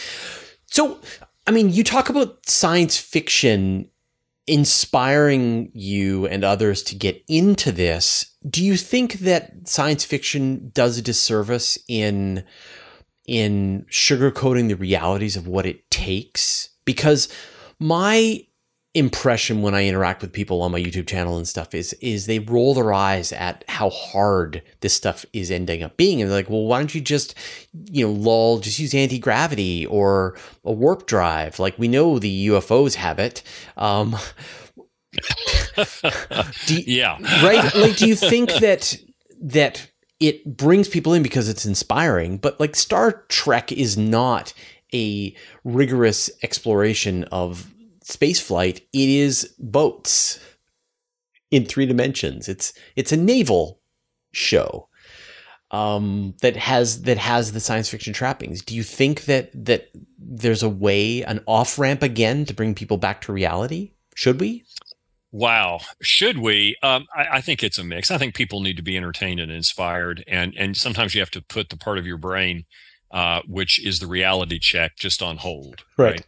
[0.66, 1.00] So
[1.46, 3.90] i mean you talk about science fiction
[4.48, 8.34] inspiring you and others to get into this.
[8.50, 12.44] Do you think that science fiction does a disservice in
[13.26, 16.70] in sugarcoating the realities of what it takes?
[16.86, 17.28] Because
[17.78, 18.47] my
[18.94, 22.40] impression when I interact with people on my YouTube channel and stuff is is they
[22.40, 26.50] roll their eyes at how hard this stuff is ending up being and they're like,
[26.50, 27.36] well, why don't you just
[27.92, 31.60] you know lull, just use anti gravity or a warp drive?
[31.60, 33.44] Like we know the UFOs have it.
[33.76, 34.16] Um,
[36.68, 37.76] you, yeah, right.
[37.76, 38.98] Like, do you think that
[39.42, 42.38] that it brings people in because it's inspiring?
[42.38, 44.54] But like Star Trek is not
[44.94, 47.74] a rigorous exploration of
[48.08, 50.40] space flight, it is boats
[51.52, 52.48] in three dimensions.
[52.48, 53.80] It's it's a naval
[54.32, 54.88] show
[55.72, 58.62] um, that has that has the science fiction trappings.
[58.62, 62.98] Do you think that that there's a way, an off ramp again, to bring people
[62.98, 63.92] back to reality?
[64.16, 64.64] Should we?
[65.32, 66.78] Wow, should we?
[66.82, 68.10] Um, I, I, think it's a mix.
[68.10, 71.42] I think people need to be entertained and inspired, and and sometimes you have to
[71.42, 72.64] put the part of your brain
[73.12, 75.84] uh, which is the reality check just on hold.
[75.98, 76.24] Right.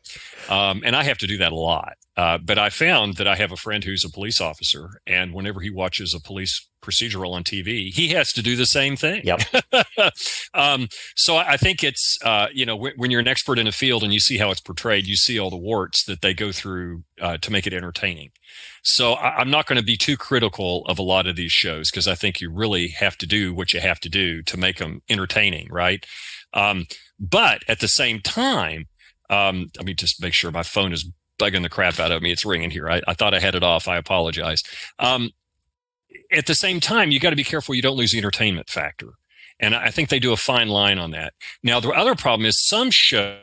[0.49, 0.69] right?
[0.69, 1.93] Um, and I have to do that a lot.
[2.15, 5.61] Uh, but I found that I have a friend who's a police officer, and whenever
[5.61, 9.21] he watches a police procedural on TV, he has to do the same thing.
[9.23, 9.41] Yep.
[10.53, 13.71] um, so I think it's, uh, you know, w- when you're an expert in a
[13.71, 16.51] field and you see how it's portrayed, you see all the warts that they go
[16.51, 18.32] through uh, to make it entertaining.
[18.84, 21.89] So I- am not going to be too critical of a lot of these shows
[21.91, 24.77] because I think you really have to do what you have to do to make
[24.77, 26.05] them entertaining, right?
[26.54, 26.86] Um,
[27.20, 28.86] but at the same time,
[29.30, 32.32] um, let me just make sure my phone is bugging the crap out of me.
[32.32, 32.89] It's ringing here.
[32.89, 33.88] I, I thought I had it off.
[33.88, 34.62] I apologize.
[34.97, 35.30] Um,
[36.32, 39.10] at the same time, you got to be careful you don't lose the entertainment factor.
[39.60, 41.34] And I think they do a fine line on that.
[41.64, 43.39] Now, the other problem is some shows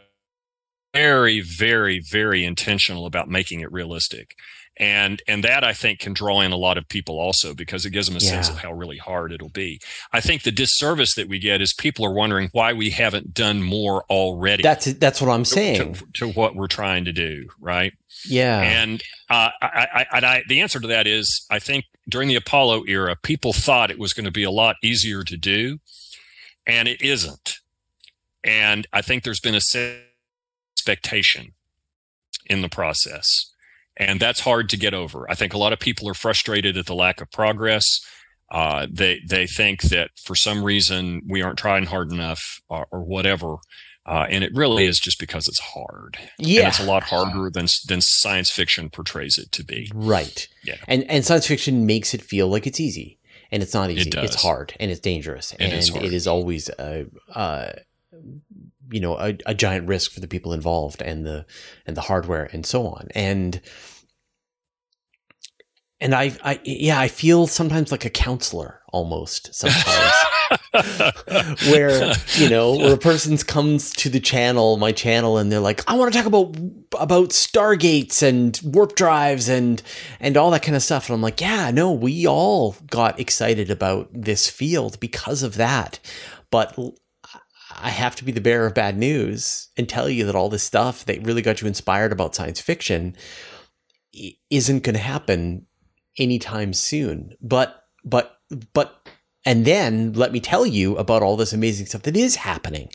[0.94, 4.34] very, very, very intentional about making it realistic
[4.78, 7.90] and and that I think can draw in a lot of people also because it
[7.90, 8.30] gives them a yeah.
[8.30, 9.80] sense of how really hard it'll be.
[10.12, 13.62] I think the disservice that we get is people are wondering why we haven't done
[13.62, 14.62] more already.
[14.62, 17.92] That's that's what I'm saying to, to, what we're trying to do, right?
[18.26, 22.36] Yeah, and uh, I, I, I, the answer to that is I think during the
[22.36, 25.78] Apollo era, people thought it was going to be a lot easier to do,
[26.66, 27.58] and it isn't.
[28.44, 29.60] And I think there's been a
[30.76, 31.52] expectation
[32.48, 33.26] in the process
[33.96, 35.30] and that's hard to get over.
[35.30, 37.84] I think a lot of people are frustrated at the lack of progress.
[38.50, 43.02] Uh, they they think that for some reason we aren't trying hard enough or, or
[43.02, 43.56] whatever,
[44.06, 46.16] uh, and it really is just because it's hard.
[46.38, 49.90] Yeah, and it's a lot harder than than science fiction portrays it to be.
[49.92, 50.46] Right.
[50.62, 50.76] Yeah.
[50.86, 53.18] And and science fiction makes it feel like it's easy,
[53.50, 54.10] and it's not easy.
[54.10, 57.06] It it's hard and it's dangerous, it and is it is always a.
[57.32, 57.72] Uh,
[58.90, 61.46] you know a, a giant risk for the people involved and the
[61.86, 63.08] and the hardware and so on.
[63.14, 63.60] And
[66.00, 70.12] and I, I yeah i feel sometimes like a counselor almost sometimes.
[71.70, 75.82] Where you know where a person comes to the channel my channel and they're like
[75.90, 76.54] i want to talk about
[77.00, 79.82] about stargates and warp drives and
[80.20, 81.08] and all that kind of stuff.
[81.08, 85.98] And i'm like yeah no we all got excited about this field because of that.
[86.50, 86.78] But
[87.78, 90.62] I have to be the bearer of bad news and tell you that all this
[90.62, 93.16] stuff that really got you inspired about science fiction
[94.50, 95.66] isn't going to happen
[96.18, 97.34] anytime soon.
[97.40, 98.38] But, but,
[98.72, 99.08] but,
[99.44, 102.90] and then let me tell you about all this amazing stuff that is happening.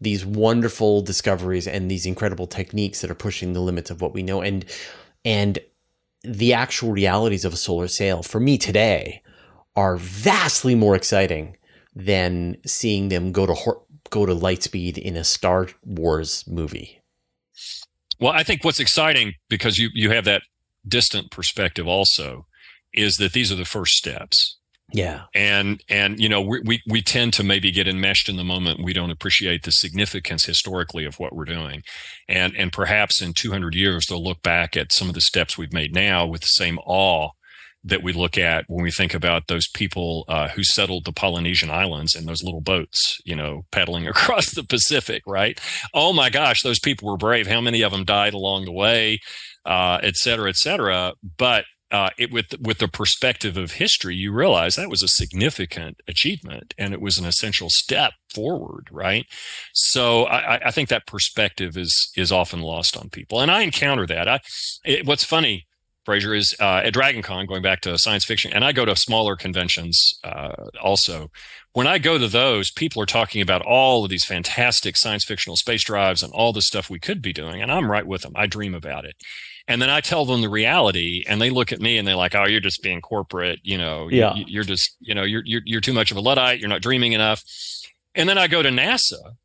[0.00, 4.22] These wonderful discoveries and these incredible techniques that are pushing the limits of what we
[4.22, 4.42] know.
[4.42, 4.64] And,
[5.24, 5.58] and
[6.22, 9.22] the actual realities of a solar sail for me today
[9.74, 11.56] are vastly more exciting
[11.94, 13.54] than seeing them go to
[14.10, 17.00] go to light speed in a Star Wars movie.
[18.20, 20.42] Well, I think what's exciting because you you have that
[20.86, 22.46] distant perspective also
[22.92, 24.58] is that these are the first steps.
[24.92, 25.24] Yeah.
[25.34, 28.82] And and you know we, we we tend to maybe get enmeshed in the moment.
[28.82, 31.82] We don't appreciate the significance historically of what we're doing.
[32.28, 35.72] And and perhaps in 200 years they'll look back at some of the steps we've
[35.72, 37.30] made now with the same awe
[37.88, 41.70] that we look at when we think about those people uh, who settled the Polynesian
[41.70, 45.60] islands in those little boats, you know, paddling across the Pacific, right?
[45.94, 47.46] Oh my gosh, those people were brave.
[47.46, 49.18] How many of them died along the way,
[49.64, 51.12] uh, et cetera, et cetera.
[51.36, 55.96] But uh, it, with with the perspective of history, you realize that was a significant
[56.06, 59.24] achievement and it was an essential step forward, right?
[59.72, 64.06] So I, I think that perspective is is often lost on people, and I encounter
[64.06, 64.28] that.
[64.28, 64.40] I,
[64.84, 65.66] it, what's funny
[66.08, 69.36] Fraser, is uh, at DragonCon, going back to science fiction, and I go to smaller
[69.36, 71.30] conventions uh, also.
[71.74, 75.58] When I go to those, people are talking about all of these fantastic science fictional
[75.58, 78.32] space drives and all the stuff we could be doing, and I'm right with them.
[78.34, 79.16] I dream about it.
[79.66, 82.34] And then I tell them the reality, and they look at me and they're like,
[82.34, 83.60] "Oh, you're just being corporate.
[83.62, 84.34] You know, yeah.
[84.34, 86.58] you, you're just, you know, you're, you're you're too much of a luddite.
[86.58, 87.44] You're not dreaming enough."
[88.14, 89.36] And then I go to NASA,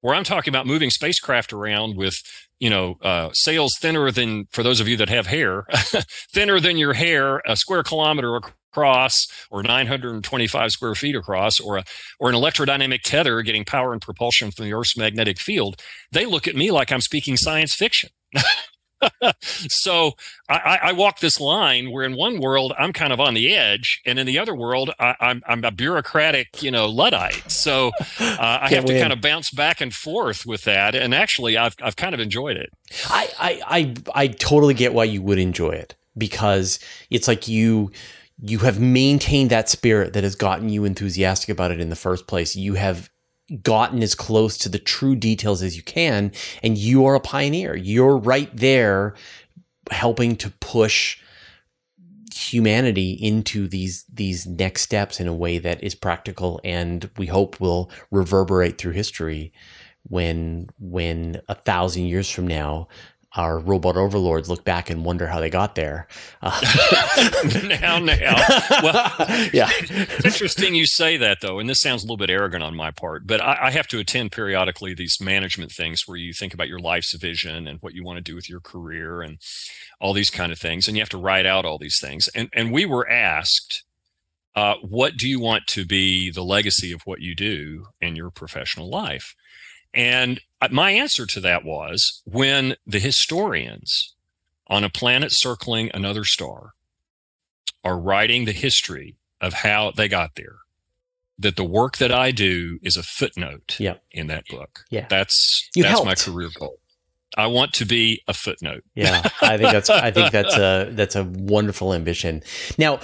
[0.00, 2.16] where I'm talking about moving spacecraft around with
[2.60, 5.64] you know, uh, sails thinner than, for those of you that have hair,
[6.34, 8.38] thinner than your hair, a square kilometer
[8.72, 11.84] across or 925 square feet across or a,
[12.20, 15.80] or an electrodynamic tether getting power and propulsion from the earth's magnetic field
[16.12, 18.10] they look at me like i'm speaking science fiction
[19.40, 20.12] so
[20.48, 24.00] I, I, walk this line where in one world I'm kind of on the edge,
[24.04, 27.50] and in the other world I, am I'm, I'm a bureaucratic, you know, luddite.
[27.50, 27.88] So
[28.18, 31.74] uh, I have to kind of bounce back and forth with that, and actually I've
[31.82, 32.70] I've kind of enjoyed it.
[33.06, 36.78] I I I, I totally get why you would enjoy it because
[37.10, 37.90] it's like you
[38.42, 42.26] you have maintained that spirit that has gotten you enthusiastic about it in the first
[42.26, 42.56] place.
[42.56, 43.09] You have
[43.62, 46.32] gotten as close to the true details as you can.
[46.62, 47.76] And you are a pioneer.
[47.76, 49.14] You're right there
[49.90, 51.18] helping to push
[52.32, 57.60] humanity into these these next steps in a way that is practical and we hope
[57.60, 59.52] will reverberate through history
[60.04, 62.88] when when a thousand years from now
[63.36, 66.08] our robot overlords look back and wonder how they got there.
[66.42, 66.60] Uh,
[67.64, 68.34] now, now,
[68.82, 69.14] well,
[69.52, 69.70] yeah.
[69.70, 72.90] It's interesting you say that though, and this sounds a little bit arrogant on my
[72.90, 76.66] part, but I, I, have to attend periodically these management things where you think about
[76.66, 79.38] your life's vision and what you want to do with your career and
[80.00, 82.28] all these kind of things, and you have to write out all these things.
[82.34, 83.84] And and we were asked.
[84.56, 88.30] Uh, what do you want to be the legacy of what you do in your
[88.30, 89.36] professional life?
[89.94, 90.40] And
[90.70, 94.14] my answer to that was when the historians
[94.66, 96.72] on a planet circling another star
[97.84, 100.56] are writing the history of how they got there,
[101.38, 104.02] that the work that I do is a footnote yep.
[104.10, 104.84] in that book.
[104.90, 105.06] Yeah.
[105.08, 106.06] That's you that's helped.
[106.06, 106.78] my career goal.
[107.36, 108.84] I want to be a footnote.
[108.94, 112.42] yeah, I think that's I think that's a that's a wonderful ambition.
[112.76, 113.00] Now,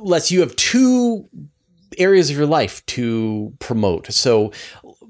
[0.00, 1.28] Les, you have two
[1.96, 4.12] areas of your life to promote.
[4.12, 4.52] So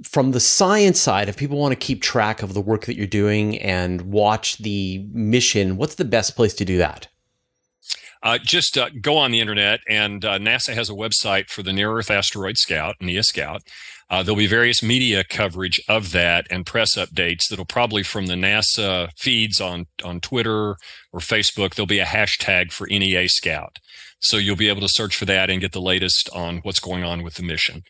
[0.02, 3.06] from the science side, if people want to keep track of the work that you're
[3.06, 7.08] doing and watch the mission, what's the best place to do that?
[8.22, 11.72] Uh, just uh, go on the internet, and uh, NASA has a website for the
[11.72, 13.62] Near Earth Asteroid Scout, NEA Scout.
[14.10, 18.34] Uh, there'll be various media coverage of that and press updates that'll probably from the
[18.34, 20.76] NASA feeds on, on Twitter
[21.12, 21.74] or Facebook.
[21.74, 23.78] There'll be a hashtag for NEA Scout.
[24.20, 27.04] So you'll be able to search for that and get the latest on what's going
[27.04, 27.82] on with the mission.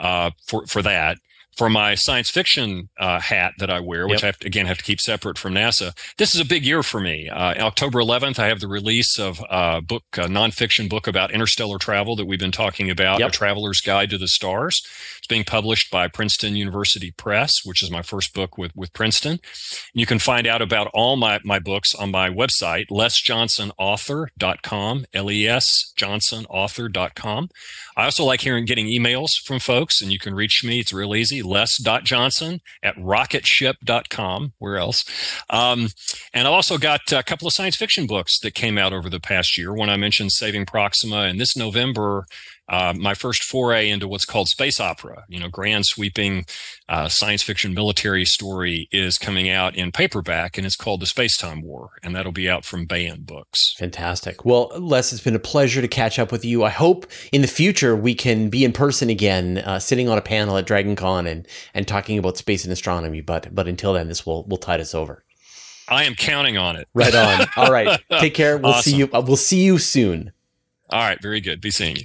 [0.00, 1.18] Uh, for for that,
[1.58, 4.22] for my science fiction uh, hat that I wear, which yep.
[4.22, 5.92] I have to, again have to keep separate from NASA.
[6.16, 7.28] This is a big year for me.
[7.28, 11.78] Uh, October 11th, I have the release of a book, a nonfiction book about interstellar
[11.78, 13.30] travel that we've been talking about, yep.
[13.30, 14.86] A Traveler's Guide to the Stars.
[15.28, 19.38] Being published by Princeton University Press, which is my first book with with Princeton.
[19.92, 25.46] You can find out about all my my books on my website, lesjohnsonauthor.com, L E
[25.46, 27.50] S johnsonauthor.com.
[27.96, 30.80] I also like hearing getting emails from folks, and you can reach me.
[30.80, 34.52] It's real easy les.johnson at rocketship.com.
[34.58, 35.04] Where else?
[35.50, 35.88] Um,
[36.32, 39.20] and I've also got a couple of science fiction books that came out over the
[39.20, 39.74] past year.
[39.74, 42.26] One I mentioned, Saving Proxima, and this November,
[42.68, 46.44] uh, my first foray into what's called space opera, you know, grand sweeping
[46.88, 51.36] uh, science fiction military story is coming out in paperback and it's called The Space
[51.36, 51.90] Time War.
[52.02, 53.74] And that'll be out from Baen Books.
[53.78, 54.44] Fantastic.
[54.44, 56.64] Well, Les, it's been a pleasure to catch up with you.
[56.64, 60.22] I hope in the future we can be in person again, uh, sitting on a
[60.22, 63.22] panel at Dragon Con and, and talking about space and astronomy.
[63.22, 65.24] But, but until then, this will, will tide us over.
[65.88, 66.86] I am counting on it.
[66.92, 67.46] Right on.
[67.56, 67.98] All right.
[68.20, 68.58] Take care.
[68.58, 68.92] We'll awesome.
[68.92, 69.08] see you.
[69.10, 70.32] Uh, we'll see you soon.
[70.90, 71.20] All right.
[71.22, 71.62] Very good.
[71.62, 72.04] Be seeing you.